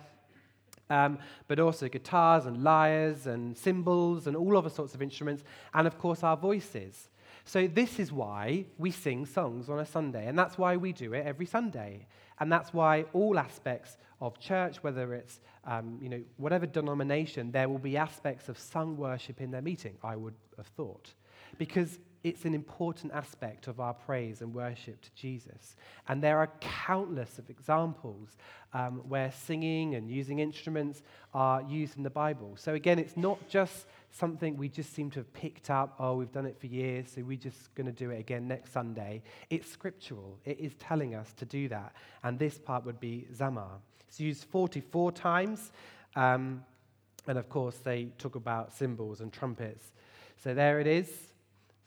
um, 0.90 1.18
but 1.48 1.58
also 1.58 1.88
guitars 1.88 2.46
and 2.46 2.62
lyres 2.62 3.26
and 3.26 3.56
cymbals 3.56 4.26
and 4.26 4.36
all 4.36 4.56
other 4.56 4.70
sorts 4.70 4.94
of 4.94 5.02
instruments, 5.02 5.44
and 5.72 5.86
of 5.86 5.98
course 5.98 6.22
our 6.22 6.36
voices. 6.36 7.08
So, 7.46 7.66
this 7.66 7.98
is 7.98 8.10
why 8.10 8.64
we 8.78 8.90
sing 8.90 9.26
songs 9.26 9.68
on 9.68 9.78
a 9.78 9.86
Sunday, 9.86 10.26
and 10.26 10.38
that's 10.38 10.56
why 10.56 10.76
we 10.76 10.92
do 10.92 11.12
it 11.12 11.26
every 11.26 11.46
Sunday. 11.46 12.06
And 12.40 12.50
that's 12.50 12.72
why 12.72 13.04
all 13.12 13.38
aspects 13.38 13.96
of 14.20 14.40
church, 14.40 14.82
whether 14.82 15.14
it's 15.14 15.40
um, 15.64 15.98
you 16.00 16.08
know, 16.08 16.22
whatever 16.36 16.66
denomination, 16.66 17.52
there 17.52 17.68
will 17.68 17.78
be 17.78 17.96
aspects 17.96 18.48
of 18.48 18.58
sung 18.58 18.96
worship 18.96 19.40
in 19.40 19.50
their 19.50 19.62
meeting, 19.62 19.96
I 20.02 20.16
would 20.16 20.34
have 20.56 20.66
thought. 20.66 21.12
Because 21.58 21.98
it's 22.24 22.46
an 22.46 22.54
important 22.54 23.12
aspect 23.12 23.66
of 23.66 23.78
our 23.78 23.92
praise 23.92 24.40
and 24.40 24.54
worship 24.54 24.98
to 25.02 25.10
Jesus. 25.14 25.76
And 26.08 26.22
there 26.22 26.38
are 26.38 26.50
countless 26.60 27.38
of 27.38 27.50
examples 27.50 28.38
um, 28.72 29.02
where 29.06 29.30
singing 29.30 29.94
and 29.94 30.10
using 30.10 30.38
instruments 30.38 31.02
are 31.34 31.62
used 31.62 31.98
in 31.98 32.02
the 32.02 32.10
Bible. 32.10 32.54
So 32.56 32.72
again, 32.72 32.98
it's 32.98 33.18
not 33.18 33.46
just 33.46 33.84
something 34.10 34.56
we 34.56 34.70
just 34.70 34.94
seem 34.94 35.10
to 35.10 35.20
have 35.20 35.32
picked 35.34 35.68
up, 35.68 35.96
oh, 35.98 36.16
we've 36.16 36.32
done 36.32 36.46
it 36.46 36.58
for 36.58 36.66
years, 36.66 37.12
so 37.14 37.22
we're 37.22 37.36
just 37.36 37.74
going 37.74 37.86
to 37.86 37.92
do 37.92 38.10
it 38.10 38.20
again 38.20 38.48
next 38.48 38.72
Sunday. 38.72 39.22
It's 39.50 39.70
scriptural. 39.70 40.38
It 40.46 40.58
is 40.58 40.72
telling 40.76 41.14
us 41.14 41.30
to 41.36 41.44
do 41.44 41.68
that. 41.68 41.92
And 42.22 42.38
this 42.38 42.56
part 42.56 42.86
would 42.86 43.00
be 43.00 43.26
Zamar. 43.36 43.80
It's 44.08 44.18
used 44.18 44.44
44 44.44 45.12
times. 45.12 45.72
Um, 46.16 46.64
and 47.26 47.36
of 47.36 47.50
course, 47.50 47.76
they 47.76 48.06
talk 48.16 48.34
about 48.34 48.72
cymbals 48.72 49.20
and 49.20 49.30
trumpets. 49.30 49.92
So 50.42 50.54
there 50.54 50.80
it 50.80 50.86
is 50.86 51.33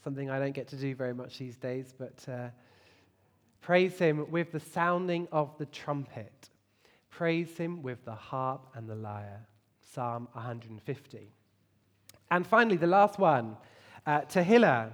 something 0.08 0.30
I 0.30 0.40
don't 0.40 0.54
get 0.54 0.70
to 0.70 0.78
do 0.78 0.96
very 0.96 1.14
much 1.14 1.38
these 1.38 1.58
days, 1.58 1.94
but 2.00 2.24
uh, 2.30 2.48
praise 3.60 4.00
Him 4.00 4.32
with 4.32 4.54
the 4.54 4.60
sounding 4.62 5.28
of 5.34 5.58
the 5.58 5.66
trumpet. 5.66 6.48
Praise 7.10 7.58
Him 7.58 7.84
with 7.84 8.06
the 8.06 8.16
harp 8.16 8.70
and 8.74 8.88
the 8.88 8.96
lyre. 8.96 9.46
Psalm 9.82 10.30
150. 10.32 11.34
And 12.32 12.48
finally, 12.48 12.78
the 12.78 12.88
last 12.88 13.20
one, 13.20 13.58
uh, 14.06 14.22
Tehillah, 14.22 14.94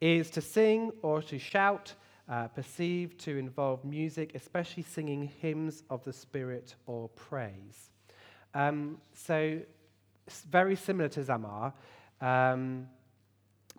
is 0.00 0.28
to 0.30 0.40
sing 0.40 0.90
or 1.02 1.22
to 1.22 1.38
shout, 1.38 1.94
uh, 2.28 2.48
perceived 2.48 3.20
to 3.20 3.36
involve 3.36 3.84
music, 3.84 4.32
especially 4.34 4.82
singing 4.82 5.30
hymns 5.40 5.84
of 5.88 6.02
the 6.02 6.12
Spirit 6.12 6.74
or 6.86 7.10
praise. 7.10 7.90
Um, 8.54 8.98
so, 9.14 9.60
very 10.50 10.74
similar 10.74 11.08
to 11.10 11.20
Zamar. 11.20 11.72
Um, 12.20 12.88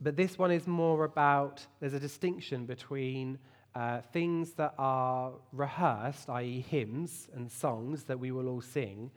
but 0.01 0.15
this 0.15 0.37
one 0.37 0.51
is 0.51 0.67
more 0.67 1.03
about 1.03 1.65
there's 1.79 1.93
a 1.93 1.99
distinction 1.99 2.65
between 2.65 3.37
uh, 3.75 4.01
things 4.13 4.51
that 4.53 4.73
are 4.77 5.31
rehearsed, 5.51 6.29
i.e., 6.29 6.65
hymns 6.67 7.29
and 7.35 7.51
songs 7.51 8.03
that 8.03 8.19
we 8.19 8.31
will 8.31 8.47
all 8.47 8.61
sing, 8.61 9.11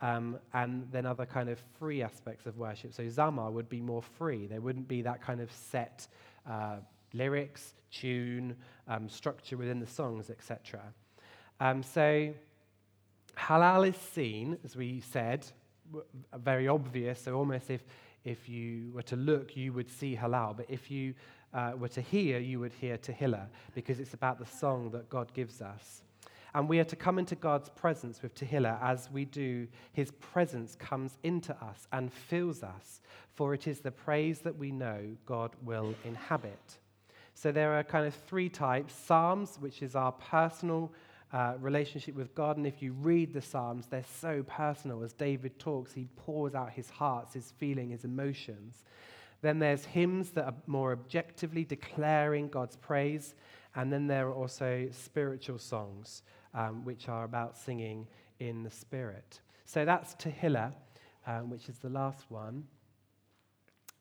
um, 0.00 0.38
and 0.54 0.86
then 0.92 1.04
other 1.04 1.26
kind 1.26 1.48
of 1.48 1.60
free 1.78 2.02
aspects 2.02 2.46
of 2.46 2.56
worship. 2.56 2.94
So 2.94 3.02
Zamar 3.04 3.52
would 3.52 3.68
be 3.68 3.80
more 3.80 4.02
free. 4.02 4.46
There 4.46 4.60
wouldn't 4.60 4.88
be 4.88 5.02
that 5.02 5.20
kind 5.20 5.40
of 5.40 5.52
set 5.52 6.06
uh, 6.48 6.76
lyrics, 7.12 7.74
tune, 7.90 8.56
um, 8.86 9.08
structure 9.08 9.56
within 9.56 9.80
the 9.80 9.86
songs, 9.86 10.30
etc. 10.30 10.80
Um, 11.60 11.82
so 11.82 12.32
halal 13.36 13.88
is 13.88 13.96
seen, 13.96 14.58
as 14.64 14.76
we 14.76 15.00
said, 15.00 15.46
very 16.36 16.68
obvious. 16.68 17.20
So 17.20 17.34
almost 17.34 17.70
if 17.70 17.82
if 18.24 18.48
you 18.48 18.90
were 18.92 19.02
to 19.02 19.16
look, 19.16 19.56
you 19.56 19.72
would 19.72 19.90
see 19.90 20.16
halal. 20.16 20.56
But 20.56 20.66
if 20.68 20.90
you 20.90 21.14
uh, 21.54 21.72
were 21.78 21.88
to 21.88 22.00
hear, 22.00 22.38
you 22.38 22.60
would 22.60 22.72
hear 22.72 22.98
tehillah, 22.98 23.46
because 23.74 24.00
it's 24.00 24.14
about 24.14 24.38
the 24.38 24.46
song 24.46 24.90
that 24.90 25.08
God 25.08 25.32
gives 25.34 25.62
us. 25.62 26.02
And 26.54 26.68
we 26.68 26.80
are 26.80 26.84
to 26.84 26.96
come 26.96 27.18
into 27.18 27.34
God's 27.34 27.68
presence 27.68 28.22
with 28.22 28.34
tehillah 28.34 28.82
as 28.82 29.10
we 29.10 29.24
do, 29.24 29.68
his 29.92 30.10
presence 30.12 30.74
comes 30.74 31.18
into 31.22 31.52
us 31.62 31.86
and 31.92 32.12
fills 32.12 32.62
us, 32.62 33.00
for 33.34 33.54
it 33.54 33.66
is 33.66 33.80
the 33.80 33.90
praise 33.90 34.40
that 34.40 34.56
we 34.56 34.72
know 34.72 35.00
God 35.26 35.52
will 35.62 35.94
inhabit. 36.04 36.78
So 37.34 37.52
there 37.52 37.78
are 37.78 37.84
kind 37.84 38.06
of 38.06 38.14
three 38.14 38.48
types 38.48 38.92
Psalms, 38.94 39.58
which 39.60 39.82
is 39.82 39.94
our 39.94 40.12
personal 40.12 40.90
uh, 41.32 41.54
relationship 41.60 42.14
with 42.14 42.34
God. 42.34 42.56
And 42.56 42.66
if 42.66 42.82
you 42.82 42.92
read 42.92 43.32
the 43.32 43.42
Psalms, 43.42 43.86
they're 43.86 44.04
so 44.20 44.42
personal. 44.46 45.02
As 45.02 45.12
David 45.12 45.58
talks, 45.58 45.92
he 45.92 46.08
pours 46.16 46.54
out 46.54 46.70
his 46.70 46.90
heart, 46.90 47.28
his 47.34 47.52
feeling, 47.58 47.90
his 47.90 48.04
emotions. 48.04 48.84
Then 49.42 49.58
there's 49.58 49.84
hymns 49.84 50.30
that 50.30 50.44
are 50.44 50.54
more 50.66 50.92
objectively 50.92 51.64
declaring 51.64 52.48
God's 52.48 52.76
praise. 52.76 53.34
And 53.74 53.92
then 53.92 54.06
there 54.06 54.28
are 54.28 54.34
also 54.34 54.88
spiritual 54.90 55.58
songs, 55.58 56.22
um, 56.54 56.84
which 56.84 57.08
are 57.08 57.24
about 57.24 57.56
singing 57.56 58.06
in 58.40 58.62
the 58.62 58.70
Spirit. 58.70 59.40
So 59.64 59.84
that's 59.84 60.14
Tehillah, 60.14 60.72
um, 61.26 61.50
which 61.50 61.68
is 61.68 61.78
the 61.78 61.90
last 61.90 62.24
one. 62.30 62.64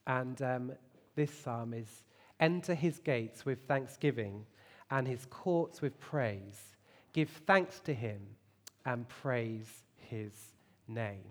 And 0.07 0.41
um, 0.41 0.71
this 1.15 1.31
psalm 1.31 1.73
is 1.73 2.03
Enter 2.39 2.75
his 2.75 2.99
gates 2.99 3.45
with 3.45 3.63
thanksgiving 3.67 4.45
and 4.91 5.07
his 5.07 5.25
courts 5.25 5.81
with 5.81 5.99
praise. 5.99 6.76
Give 7.13 7.29
thanks 7.29 7.79
to 7.81 7.93
him 7.93 8.19
and 8.85 9.07
praise 9.07 9.83
his 9.97 10.31
name. 10.87 11.23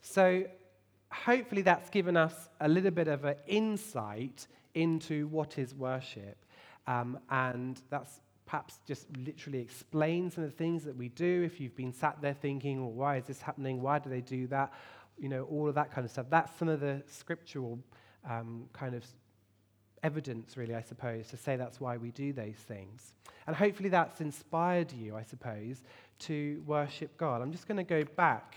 So, 0.00 0.44
hopefully, 1.10 1.62
that's 1.62 1.90
given 1.90 2.16
us 2.16 2.48
a 2.60 2.68
little 2.68 2.90
bit 2.90 3.08
of 3.08 3.24
an 3.24 3.36
insight 3.46 4.46
into 4.74 5.26
what 5.28 5.58
is 5.58 5.74
worship. 5.74 6.36
Um, 6.86 7.18
and 7.30 7.80
that's 7.90 8.20
perhaps 8.46 8.78
just 8.86 9.06
literally 9.18 9.60
explain 9.60 10.30
some 10.30 10.44
of 10.44 10.50
the 10.50 10.56
things 10.56 10.84
that 10.84 10.96
we 10.96 11.10
do. 11.10 11.42
If 11.44 11.60
you've 11.60 11.76
been 11.76 11.92
sat 11.92 12.20
there 12.22 12.32
thinking, 12.32 12.80
well, 12.80 12.92
why 12.92 13.16
is 13.16 13.24
this 13.26 13.42
happening? 13.42 13.82
Why 13.82 13.98
do 13.98 14.08
they 14.08 14.22
do 14.22 14.46
that? 14.46 14.72
You 15.18 15.28
know, 15.28 15.42
all 15.50 15.68
of 15.68 15.74
that 15.74 15.92
kind 15.92 16.04
of 16.04 16.10
stuff. 16.10 16.26
That's 16.30 16.56
some 16.58 16.68
of 16.68 16.80
the 16.80 17.02
scriptural 17.06 17.78
um, 18.28 18.64
kind 18.72 18.94
of 18.94 19.04
evidence, 20.02 20.56
really, 20.56 20.74
I 20.74 20.82
suppose, 20.82 21.28
to 21.28 21.36
say 21.36 21.56
that's 21.56 21.80
why 21.80 21.96
we 21.96 22.10
do 22.10 22.32
those 22.32 22.56
things. 22.56 23.12
And 23.46 23.56
hopefully 23.56 23.88
that's 23.88 24.20
inspired 24.20 24.92
you, 24.92 25.16
I 25.16 25.22
suppose, 25.22 25.82
to 26.20 26.62
worship 26.66 27.16
God. 27.16 27.42
I'm 27.42 27.52
just 27.52 27.66
going 27.66 27.78
to 27.78 27.84
go 27.84 28.04
back 28.16 28.56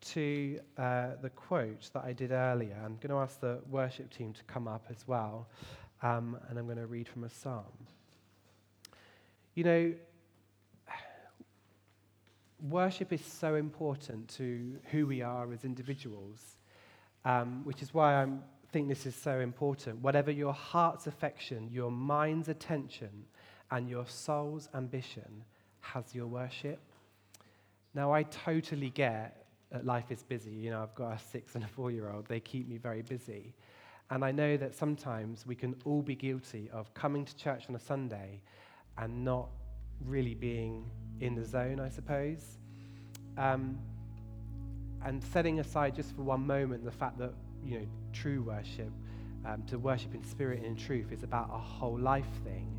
to 0.00 0.60
uh, 0.78 1.08
the 1.22 1.30
quote 1.30 1.90
that 1.92 2.04
I 2.04 2.12
did 2.12 2.30
earlier. 2.32 2.76
I'm 2.84 2.96
going 2.96 3.10
to 3.10 3.18
ask 3.18 3.40
the 3.40 3.60
worship 3.70 4.10
team 4.10 4.32
to 4.34 4.44
come 4.44 4.68
up 4.68 4.84
as 4.90 5.06
well, 5.06 5.48
um, 6.02 6.38
and 6.48 6.58
I'm 6.58 6.66
going 6.66 6.76
to 6.76 6.86
read 6.86 7.08
from 7.08 7.24
a 7.24 7.30
psalm. 7.30 7.64
You 9.54 9.64
know, 9.64 9.94
worship 12.68 13.12
is 13.12 13.24
so 13.24 13.54
important 13.54 14.28
to 14.36 14.76
who 14.90 15.06
we 15.06 15.22
are 15.22 15.52
as 15.52 15.64
individuals, 15.64 16.56
um, 17.24 17.62
which 17.64 17.82
is 17.82 17.92
why 17.92 18.14
I'm 18.14 18.42
think 18.72 18.88
this 18.88 19.06
is 19.06 19.14
so 19.14 19.40
important. 19.40 20.00
Whatever 20.00 20.30
your 20.30 20.52
heart's 20.52 21.06
affection, 21.06 21.68
your 21.70 21.90
mind's 21.90 22.48
attention, 22.48 23.24
and 23.70 23.88
your 23.88 24.06
soul's 24.06 24.68
ambition 24.74 25.44
has 25.80 26.14
your 26.14 26.26
worship. 26.26 26.80
Now, 27.94 28.12
I 28.12 28.24
totally 28.24 28.90
get 28.90 29.46
that 29.72 29.84
life 29.84 30.10
is 30.10 30.22
busy. 30.22 30.50
You 30.50 30.70
know, 30.70 30.82
I've 30.82 30.94
got 30.94 31.12
a 31.12 31.18
six 31.18 31.54
and 31.54 31.64
a 31.64 31.66
four 31.66 31.90
year 31.90 32.10
old, 32.10 32.26
they 32.26 32.40
keep 32.40 32.68
me 32.68 32.76
very 32.76 33.02
busy. 33.02 33.54
And 34.10 34.24
I 34.24 34.30
know 34.30 34.56
that 34.56 34.74
sometimes 34.74 35.46
we 35.46 35.56
can 35.56 35.74
all 35.84 36.02
be 36.02 36.14
guilty 36.14 36.70
of 36.72 36.92
coming 36.94 37.24
to 37.24 37.36
church 37.36 37.64
on 37.68 37.74
a 37.74 37.78
Sunday 37.78 38.40
and 38.98 39.24
not 39.24 39.48
really 40.04 40.34
being 40.34 40.88
in 41.20 41.34
the 41.34 41.44
zone, 41.44 41.80
I 41.80 41.88
suppose. 41.88 42.58
Um, 43.36 43.78
and 45.04 45.22
setting 45.22 45.60
aside 45.60 45.94
just 45.94 46.14
for 46.14 46.22
one 46.22 46.46
moment 46.46 46.84
the 46.84 46.90
fact 46.90 47.18
that 47.18 47.32
you 47.66 47.80
know, 47.80 47.86
true 48.12 48.42
worship, 48.42 48.90
um, 49.44 49.62
to 49.64 49.78
worship 49.78 50.14
in 50.14 50.24
spirit 50.24 50.58
and 50.58 50.66
in 50.66 50.76
truth, 50.76 51.12
is 51.12 51.22
about 51.22 51.48
a 51.52 51.58
whole 51.58 51.98
life 51.98 52.28
thing. 52.44 52.72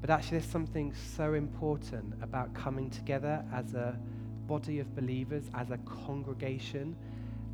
But 0.00 0.10
actually, 0.10 0.38
there's 0.38 0.50
something 0.50 0.92
so 1.16 1.34
important 1.34 2.14
about 2.22 2.54
coming 2.54 2.90
together 2.90 3.44
as 3.52 3.74
a 3.74 3.98
body 4.46 4.80
of 4.80 4.94
believers, 4.96 5.44
as 5.54 5.70
a 5.70 5.78
congregation, 5.78 6.96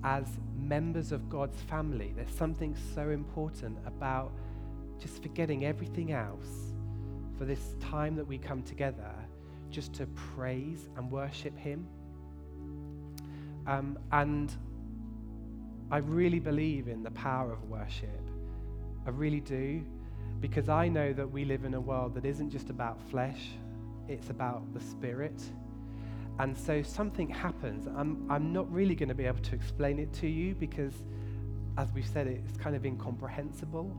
as 0.02 0.26
members 0.56 1.12
of 1.12 1.28
God's 1.28 1.60
family. 1.62 2.12
There's 2.16 2.34
something 2.34 2.76
so 2.94 3.10
important 3.10 3.78
about 3.86 4.32
just 4.98 5.22
forgetting 5.22 5.64
everything 5.64 6.12
else 6.12 6.72
for 7.36 7.44
this 7.44 7.74
time 7.80 8.16
that 8.16 8.26
we 8.26 8.38
come 8.38 8.62
together 8.62 9.14
just 9.70 9.92
to 9.94 10.06
praise 10.34 10.88
and 10.96 11.10
worship 11.10 11.56
Him. 11.56 11.86
Um, 13.66 13.98
and 14.12 14.56
I 15.90 15.98
really 15.98 16.38
believe 16.38 16.88
in 16.88 17.02
the 17.02 17.10
power 17.12 17.52
of 17.52 17.62
worship. 17.64 18.20
I 19.06 19.10
really 19.10 19.40
do. 19.40 19.82
Because 20.40 20.68
I 20.68 20.88
know 20.88 21.12
that 21.12 21.30
we 21.30 21.44
live 21.44 21.64
in 21.64 21.74
a 21.74 21.80
world 21.80 22.14
that 22.14 22.24
isn't 22.24 22.50
just 22.50 22.70
about 22.70 23.00
flesh, 23.10 23.48
it's 24.06 24.30
about 24.30 24.62
the 24.72 24.80
spirit. 24.80 25.42
And 26.38 26.56
so 26.56 26.82
something 26.82 27.28
happens. 27.28 27.88
I'm, 27.88 28.24
I'm 28.30 28.52
not 28.52 28.72
really 28.72 28.94
going 28.94 29.08
to 29.08 29.14
be 29.14 29.24
able 29.24 29.42
to 29.42 29.54
explain 29.56 29.98
it 29.98 30.12
to 30.14 30.28
you 30.28 30.54
because, 30.54 30.92
as 31.76 31.92
we've 31.92 32.06
said, 32.06 32.28
it's 32.28 32.56
kind 32.56 32.76
of 32.76 32.84
incomprehensible. 32.84 33.90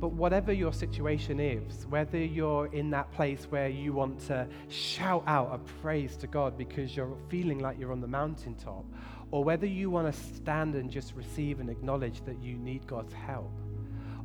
But 0.00 0.12
whatever 0.12 0.52
your 0.52 0.72
situation 0.72 1.38
is, 1.38 1.86
whether 1.86 2.18
you're 2.18 2.66
in 2.66 2.90
that 2.90 3.12
place 3.12 3.46
where 3.50 3.68
you 3.68 3.92
want 3.92 4.20
to 4.26 4.48
shout 4.68 5.24
out 5.26 5.54
a 5.54 5.58
praise 5.82 6.16
to 6.18 6.26
God 6.26 6.56
because 6.56 6.96
you're 6.96 7.16
feeling 7.28 7.58
like 7.58 7.78
you're 7.78 7.92
on 7.92 8.00
the 8.00 8.08
mountaintop, 8.08 8.84
or 9.30 9.44
whether 9.44 9.66
you 9.66 9.90
want 9.90 10.12
to 10.12 10.20
stand 10.36 10.74
and 10.74 10.90
just 10.90 11.14
receive 11.14 11.60
and 11.60 11.68
acknowledge 11.68 12.24
that 12.24 12.42
you 12.42 12.56
need 12.56 12.86
God's 12.86 13.12
help, 13.12 13.50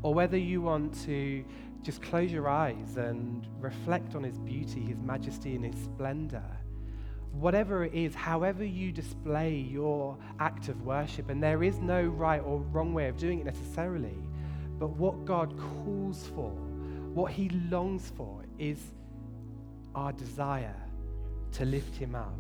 or 0.04 0.14
whether 0.14 0.38
you 0.38 0.62
want 0.62 0.94
to 1.06 1.44
just 1.82 2.02
close 2.02 2.32
your 2.32 2.50
eyes 2.50 2.98
and 2.98 3.48
reflect 3.60 4.16
on 4.16 4.24
His 4.24 4.38
beauty, 4.38 4.82
His 4.82 5.02
majesty, 5.02 5.56
and 5.56 5.66
His 5.66 5.82
splendor. 5.84 6.44
Whatever 7.32 7.86
it 7.86 7.94
is, 7.94 8.16
however 8.16 8.66
you 8.66 8.92
display 8.92 9.56
your 9.56 10.18
act 10.40 10.68
of 10.68 10.82
worship, 10.84 11.30
and 11.30 11.42
there 11.42 11.64
is 11.64 11.80
no 11.80 12.04
right 12.04 12.42
or 12.42 12.60
wrong 12.60 12.94
way 12.94 13.08
of 13.08 13.18
doing 13.18 13.40
it 13.40 13.46
necessarily, 13.46 14.18
but 14.80 14.90
what 14.90 15.26
God 15.26 15.58
calls 15.58 16.28
for, 16.36 16.52
what 17.14 17.32
He 17.32 17.50
longs 17.70 18.12
for, 18.16 18.44
is 18.58 18.80
our 19.96 20.12
desire 20.12 20.76
to 21.54 21.66
lift 21.66 21.96
Him 21.96 22.16
up 22.16 22.38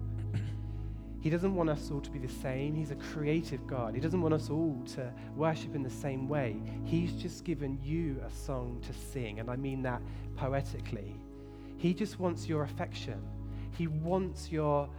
he 1.21 1.29
doesn't 1.29 1.53
want 1.53 1.69
us 1.69 1.91
all 1.91 1.99
to 1.99 2.09
be 2.09 2.19
the 2.19 2.31
same. 2.31 2.73
He's 2.73 2.91
a 2.91 2.95
creative 2.95 3.67
God. 3.67 3.93
He 3.93 3.99
doesn't 3.99 4.21
want 4.21 4.33
us 4.33 4.49
all 4.49 4.81
to 4.95 5.11
worship 5.35 5.75
in 5.75 5.83
the 5.83 5.89
same 5.89 6.29
way. 6.29 6.61
He's 6.85 7.11
just 7.13 7.43
given 7.43 7.77
you 7.83 8.21
a 8.25 8.31
song 8.31 8.81
to 8.87 8.93
sing, 8.93 9.39
and 9.39 9.49
I 9.49 9.57
mean 9.57 9.81
that 9.83 10.01
poetically. 10.37 11.15
He 11.77 11.93
just 11.93 12.19
wants 12.19 12.47
your 12.47 12.63
affection, 12.63 13.21
He 13.77 13.87
wants 13.87 14.51
your 14.51 14.89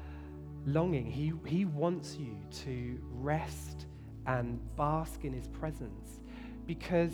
longing. 0.66 1.10
He, 1.10 1.32
he 1.46 1.64
wants 1.64 2.16
you 2.16 2.36
to 2.64 2.98
rest 3.12 3.86
and 4.26 4.60
bask 4.76 5.24
in 5.24 5.32
His 5.32 5.48
presence 5.48 6.20
because, 6.66 7.12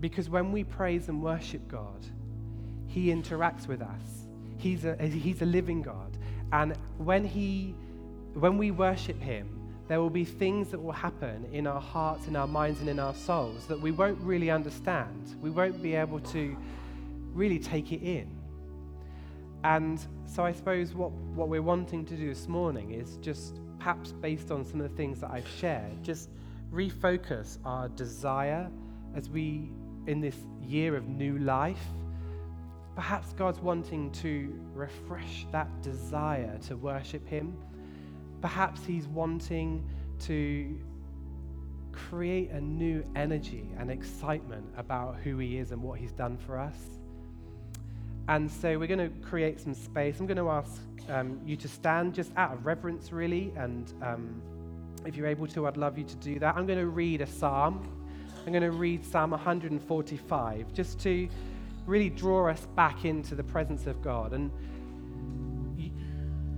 because 0.00 0.28
when 0.28 0.50
we 0.50 0.64
praise 0.64 1.08
and 1.08 1.22
worship 1.22 1.68
God, 1.68 2.04
He 2.86 3.06
interacts 3.06 3.68
with 3.68 3.82
us. 3.82 4.17
He's 4.58 4.84
a, 4.84 4.96
he's 4.96 5.40
a 5.42 5.46
living 5.46 5.82
God. 5.82 6.18
And 6.52 6.76
when, 6.98 7.24
he, 7.24 7.74
when 8.34 8.58
we 8.58 8.70
worship 8.70 9.20
him, 9.20 9.54
there 9.88 10.00
will 10.00 10.10
be 10.10 10.24
things 10.24 10.68
that 10.70 10.82
will 10.82 10.92
happen 10.92 11.48
in 11.52 11.66
our 11.66 11.80
hearts, 11.80 12.26
in 12.26 12.36
our 12.36 12.46
minds, 12.46 12.80
and 12.80 12.88
in 12.88 12.98
our 12.98 13.14
souls 13.14 13.66
that 13.66 13.80
we 13.80 13.90
won't 13.90 14.20
really 14.20 14.50
understand. 14.50 15.36
We 15.40 15.50
won't 15.50 15.82
be 15.82 15.94
able 15.94 16.20
to 16.20 16.56
really 17.32 17.58
take 17.58 17.92
it 17.92 18.02
in. 18.02 18.28
And 19.64 19.98
so 20.26 20.44
I 20.44 20.52
suppose 20.52 20.94
what, 20.94 21.10
what 21.10 21.48
we're 21.48 21.62
wanting 21.62 22.04
to 22.06 22.16
do 22.16 22.28
this 22.28 22.48
morning 22.48 22.92
is 22.92 23.16
just 23.16 23.60
perhaps 23.78 24.12
based 24.12 24.50
on 24.50 24.64
some 24.64 24.80
of 24.80 24.90
the 24.90 24.96
things 24.96 25.20
that 25.20 25.30
I've 25.30 25.48
shared, 25.48 26.02
just 26.02 26.28
refocus 26.72 27.58
our 27.64 27.88
desire 27.88 28.68
as 29.14 29.30
we, 29.30 29.70
in 30.06 30.20
this 30.20 30.36
year 30.62 30.96
of 30.96 31.08
new 31.08 31.38
life, 31.38 31.80
Perhaps 32.98 33.32
God's 33.34 33.60
wanting 33.60 34.10
to 34.10 34.52
refresh 34.74 35.46
that 35.52 35.68
desire 35.82 36.58
to 36.66 36.76
worship 36.76 37.24
Him. 37.28 37.56
Perhaps 38.40 38.84
He's 38.84 39.06
wanting 39.06 39.88
to 40.22 40.76
create 41.92 42.50
a 42.50 42.60
new 42.60 43.04
energy 43.14 43.70
and 43.78 43.88
excitement 43.88 44.66
about 44.76 45.14
who 45.22 45.38
He 45.38 45.58
is 45.58 45.70
and 45.70 45.80
what 45.80 46.00
He's 46.00 46.10
done 46.10 46.36
for 46.38 46.58
us. 46.58 46.74
And 48.26 48.50
so 48.50 48.76
we're 48.76 48.88
going 48.88 48.98
to 48.98 49.16
create 49.20 49.60
some 49.60 49.74
space. 49.74 50.18
I'm 50.18 50.26
going 50.26 50.36
to 50.36 50.50
ask 50.50 50.82
um, 51.08 51.40
you 51.46 51.54
to 51.54 51.68
stand 51.68 52.14
just 52.14 52.32
out 52.36 52.52
of 52.52 52.66
reverence, 52.66 53.12
really. 53.12 53.52
And 53.56 53.92
um, 54.02 54.42
if 55.06 55.14
you're 55.14 55.28
able 55.28 55.46
to, 55.46 55.68
I'd 55.68 55.76
love 55.76 55.98
you 55.98 56.04
to 56.04 56.16
do 56.16 56.40
that. 56.40 56.56
I'm 56.56 56.66
going 56.66 56.80
to 56.80 56.88
read 56.88 57.20
a 57.20 57.28
psalm. 57.28 57.88
I'm 58.44 58.52
going 58.52 58.64
to 58.64 58.72
read 58.72 59.04
Psalm 59.04 59.30
145 59.30 60.72
just 60.72 60.98
to 61.02 61.28
really 61.88 62.10
draw 62.10 62.48
us 62.48 62.66
back 62.76 63.04
into 63.04 63.34
the 63.34 63.42
presence 63.42 63.86
of 63.86 64.02
God. 64.02 64.32
And 64.32 64.50
you, 65.76 65.90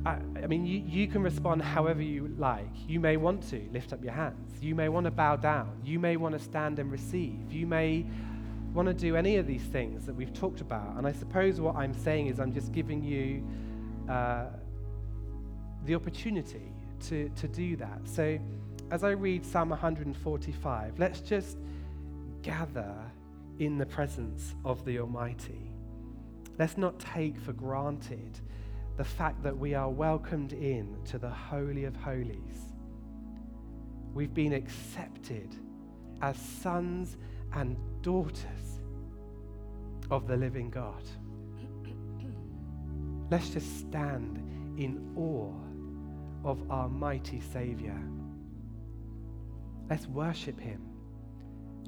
I, 0.05 0.18
I, 0.43 0.47
mean, 0.47 0.66
you, 0.66 0.81
you 0.81 1.07
can 1.07 1.22
respond 1.22 1.62
however 1.62 2.03
you 2.03 2.35
like. 2.37 2.68
You 2.89 3.01
may 3.01 3.16
want 3.16 3.49
to 3.51 3.66
lift 3.72 3.93
up 3.93 4.03
your 4.03 4.12
hands. 4.12 4.62
You 4.62 4.74
may 4.74 4.89
want 4.89 5.05
to 5.05 5.11
bow 5.11 5.37
down. 5.37 5.81
You 5.85 5.99
may 5.99 6.16
want 6.16 6.37
to 6.37 6.41
stand 6.41 6.78
and 6.78 6.91
receive. 6.91 7.53
You 7.53 7.66
may 7.66 8.05
want 8.74 8.87
to 8.89 8.95
do 8.95 9.16
any 9.16 9.37
of 9.37 9.47
these 9.47 9.62
things 9.62 10.05
that 10.07 10.14
we've 10.14 10.33
talked 10.33 10.61
about, 10.61 10.97
and 10.97 11.07
I 11.07 11.12
suppose 11.12 11.61
what 11.61 11.74
I'm 11.74 11.93
saying 11.93 12.28
is 12.28 12.39
I'm 12.39 12.53
just 12.53 12.70
giving 12.70 13.03
you 13.03 13.45
uh, 14.09 14.47
the 15.85 15.95
opportunity 15.95 16.72
to, 17.09 17.28
to 17.31 17.49
do 17.49 17.76
that. 17.76 18.01
So 18.05 18.39
as 18.91 19.03
I 19.03 19.11
read 19.11 19.45
Psalm 19.45 19.70
145, 19.70 20.99
let's 20.99 21.20
just 21.20 21.57
gather 22.43 22.95
in 23.61 23.77
the 23.77 23.85
presence 23.85 24.55
of 24.65 24.85
the 24.87 24.99
Almighty. 24.99 25.71
Let's 26.59 26.79
not 26.79 26.99
take 26.99 27.39
for 27.39 27.53
granted 27.53 28.41
the 28.97 29.05
fact 29.05 29.43
that 29.43 29.57
we 29.57 29.75
are 29.75 29.91
welcomed 29.91 30.55
in 30.55 30.97
to 31.05 31.19
the 31.19 31.29
Holy 31.29 31.85
of 31.85 31.95
Holies. 31.95 32.73
We've 34.15 34.33
been 34.33 34.55
accepted 34.55 35.55
as 36.23 36.39
sons 36.39 37.19
and 37.53 37.77
daughters 38.01 38.81
of 40.11 40.27
the 40.27 40.39
living 40.39 40.71
God. 40.71 41.05
Let's 43.31 43.51
just 43.51 43.79
stand 43.79 44.39
in 44.79 45.13
awe 45.17 45.53
of 46.49 46.71
our 46.71 46.89
mighty 46.89 47.41
Savior. 47.41 48.01
Let's 49.91 50.07
worship 50.07 50.59
Him. 50.59 50.81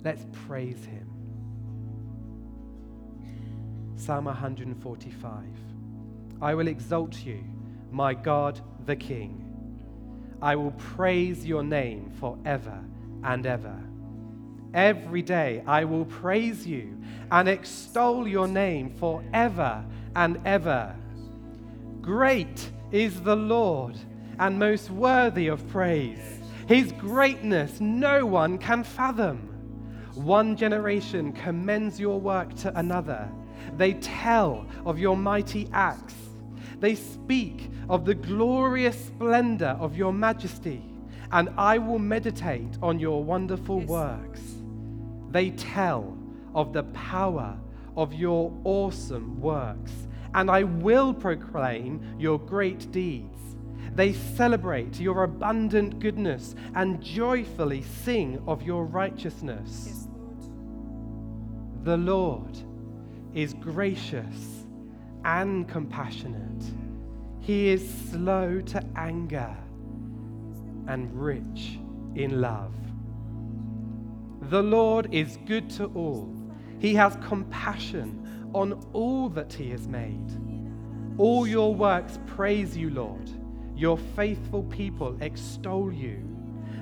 Let's 0.05 0.27
praise 0.47 0.85
Him. 0.85 1.12
Psalm 4.05 4.25
145 4.25 5.45
I 6.41 6.55
will 6.55 6.67
exalt 6.67 7.25
you, 7.25 7.45
my 7.93 8.15
God 8.15 8.61
the 8.85 8.97
King. 8.97 9.39
I 10.43 10.57
will 10.57 10.73
praise 10.73 11.47
your 11.47 11.63
name 11.63 12.11
forever 12.19 12.81
and 13.23 13.47
ever. 13.47 13.79
Every 14.75 15.23
day 15.23 15.63
I 15.69 15.85
will 15.85 16.05
praise 16.07 16.67
you 16.67 16.99
and 17.31 17.49
extol 17.49 18.27
your 18.27 18.49
name 18.49 18.91
forever 18.91 19.85
and 20.17 20.41
ever. 20.45 20.97
Great 22.01 22.73
is 22.91 23.21
the 23.21 23.37
Lord 23.37 23.97
and 24.41 24.59
most 24.59 24.91
worthy 24.91 25.47
of 25.47 25.69
praise. 25.69 26.41
His 26.67 26.91
greatness 26.91 27.81
no 27.81 28.27
one 28.27 28.59
can 28.59 28.83
fathom. 28.83 29.49
One 30.15 30.57
generation 30.57 31.33
commends 31.33 32.01
your 32.01 32.21
work 32.21 32.53
to 32.57 32.77
another. 32.77 33.31
They 33.77 33.95
tell 33.95 34.67
of 34.85 34.99
your 34.99 35.17
mighty 35.17 35.69
acts. 35.73 36.15
They 36.81 36.95
speak 36.95 37.71
of 37.89 38.05
the 38.05 38.15
glorious 38.15 38.99
splendor 39.07 39.77
of 39.79 39.97
your 39.97 40.13
majesty, 40.13 40.83
and 41.31 41.49
I 41.57 41.79
will 41.79 41.99
meditate 41.99 42.77
on 42.83 42.99
your 42.99 43.23
wonderful 43.23 43.81
yes. 43.81 43.89
works. 43.89 44.41
They 45.31 45.51
tell 45.51 46.17
of 46.55 46.73
the 46.73 46.83
power 46.85 47.57
of 47.97 48.13
your 48.13 48.53
awesome 48.65 49.41
works, 49.41 49.93
and 50.35 50.51
I 50.51 50.65
will 50.65 51.15
proclaim 51.15 52.17
your 52.19 52.39
great 52.39 52.91
deeds. 52.93 53.39
They 53.95 54.13
celebrate 54.13 54.99
your 54.99 55.25
abundant 55.25 56.01
goodness 56.01 56.55
and 56.75 57.03
joyfully 57.03 57.83
sing 57.83 58.43
of 58.47 58.63
your 58.63 58.87
righteousness. 58.87 59.85
Yes, 59.87 60.09
Lord. 60.17 61.85
The 61.85 61.97
Lord 61.97 62.59
is 63.35 63.55
gracious 63.55 64.65
and 65.25 65.69
compassionate. 65.69 66.65
He 67.41 67.69
is 67.69 67.89
slow 68.11 68.61
to 68.61 68.85
anger 68.97 69.57
and 70.87 71.13
rich 71.13 71.79
in 72.15 72.41
love. 72.41 72.75
The 74.51 74.63
Lord 74.63 75.13
is 75.13 75.39
good 75.47 75.71
to 75.71 75.87
all. 75.95 76.33
He 76.79 76.95
has 76.95 77.17
compassion 77.27 78.51
on 78.55 78.85
all 78.93 79.29
that 79.31 79.53
He 79.53 79.71
has 79.71 79.89
made. 79.89 80.31
All 81.19 81.47
your 81.47 81.75
works 81.75 82.19
praise 82.27 82.77
you, 82.77 82.91
Lord. 82.91 83.31
Your 83.77 83.97
faithful 83.97 84.65
people 84.65 85.17
extol 85.21 85.93
you. 85.93 86.23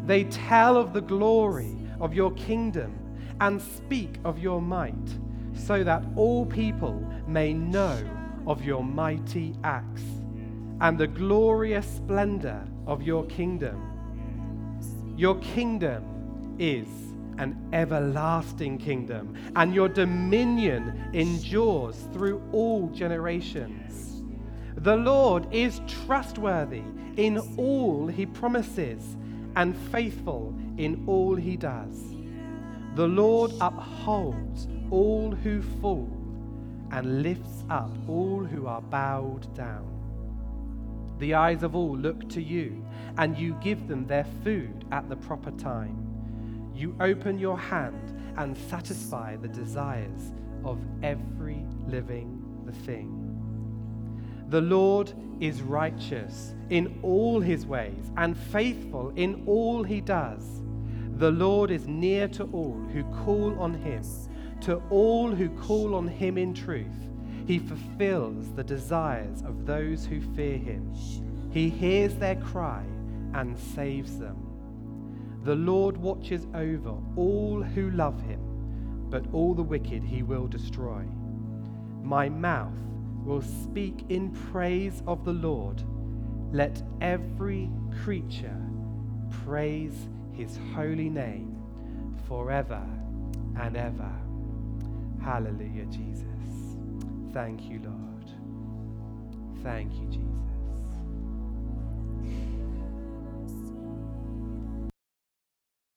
They 0.07 0.25
tell 0.25 0.77
of 0.77 0.93
the 0.93 1.01
glory 1.01 1.77
of 2.01 2.15
your 2.15 2.33
kingdom 2.33 2.99
and 3.41 3.61
speak 3.61 4.19
of 4.25 4.39
your 4.39 4.61
might, 4.61 5.19
so 5.55 5.85
that 5.85 6.03
all 6.17 6.47
people 6.47 7.05
may 7.27 7.53
know 7.53 7.99
of 8.47 8.65
your 8.65 8.83
mighty 8.83 9.55
acts 9.65 10.03
and 10.81 10.99
the 10.99 11.07
glorious 11.07 11.87
splendor 11.87 12.67
of 12.87 13.03
your 13.03 13.25
kingdom. 13.27 13.87
Your 15.17 15.37
kingdom 15.41 16.57
is 16.59 16.89
an 17.39 17.57
everlasting 17.73 18.79
kingdom, 18.79 19.35
and 19.57 19.75
your 19.75 19.89
dominion 19.89 21.11
endures 21.15 21.97
through 22.13 22.43
all 22.53 22.89
generations. 22.89 24.23
The 24.77 24.97
Lord 24.97 25.47
is 25.53 25.81
trustworthy 25.87 26.83
in 27.17 27.39
all 27.57 28.07
he 28.07 28.27
promises 28.27 29.17
and 29.57 29.77
faithful 29.77 30.55
in 30.77 31.05
all 31.07 31.35
he 31.35 31.57
does. 31.57 32.15
The 32.95 33.07
Lord 33.07 33.53
upholds 33.61 34.69
all 34.91 35.31
who 35.31 35.63
fall 35.81 36.09
and 36.91 37.23
lifts 37.23 37.65
up 37.71 37.91
all 38.09 38.45
who 38.45 38.67
are 38.67 38.83
bowed 38.83 39.53
down. 39.55 39.87
The 41.19 41.35
eyes 41.35 41.63
of 41.63 41.77
all 41.77 41.97
look 41.97 42.29
to 42.31 42.43
you, 42.43 42.85
and 43.19 43.37
you 43.37 43.55
give 43.63 43.89
them 43.89 44.07
their 44.07 44.27
food 44.43 44.85
at 44.91 45.09
the 45.09 45.17
proper 45.17 45.51
time. 45.53 46.07
You 46.75 46.97
open 46.99 47.39
your 47.39 47.59
hand 47.59 48.17
and 48.39 48.57
satisfy 48.57 49.37
the 49.37 49.49
desires 49.49 50.33
of 50.65 50.79
every 51.03 51.65
living 51.87 52.39
thing. 52.87 53.27
The 54.49 54.61
Lord 54.61 55.13
is 55.41 55.63
righteous 55.63 56.55
in 56.71 56.99
all 57.03 57.41
his 57.41 57.67
ways 57.67 58.11
and 58.17 58.37
faithful 58.37 59.13
in 59.17 59.45
all 59.47 59.83
he 59.83 60.01
does. 60.01 60.63
The 61.17 61.31
Lord 61.31 61.71
is 61.71 61.87
near 61.87 62.29
to 62.29 62.45
all 62.45 62.81
who 62.93 63.05
call 63.25 63.59
on 63.61 63.75
him, 63.75 64.03
to 64.63 64.83
all 64.91 65.31
who 65.31 65.49
call 65.49 65.95
on 65.95 66.07
him 66.09 66.39
in 66.39 66.55
truth. 66.55 66.87
He 67.47 67.59
fulfills 67.59 68.53
the 68.53 68.65
desires 68.65 69.43
of 69.43 69.67
those 69.67 70.05
who 70.07 70.21
fear 70.35 70.57
him. 70.59 70.95
He 71.51 71.69
hears 71.69 72.15
their 72.15 72.37
cry 72.37 72.85
and 73.35 73.59
saves 73.59 74.19
them. 74.19 74.37
The 75.45 75.55
Lord 75.55 75.97
watches 75.97 76.47
over 76.55 76.97
all 77.17 77.63
who 77.63 77.91
love 77.91 78.21
him, 78.23 78.41
but 79.11 79.25
all 79.33 79.55
the 79.55 79.63
wicked 79.63 80.05
he 80.05 80.23
will 80.23 80.47
destroy. 80.47 81.03
My 82.03 82.29
mouth 82.29 82.79
will 83.25 83.43
speak 83.43 84.05
in 84.11 84.31
praise 84.31 85.03
of 85.07 85.25
the 85.25 85.33
Lord. 85.33 85.83
Let 86.53 86.83
every 87.01 87.71
creature 88.03 88.61
praise 89.45 90.09
his 90.33 90.59
holy 90.75 91.09
name 91.09 91.57
forever 92.29 92.83
and 93.57 93.77
ever. 93.77 94.11
Hallelujah, 95.23 95.87
Jesus. 95.87 96.27
Thank 97.33 97.63
you, 97.65 97.81
Lord. 97.85 98.31
Thank 99.63 99.93
you, 99.95 100.07
Jesus. 100.09 100.50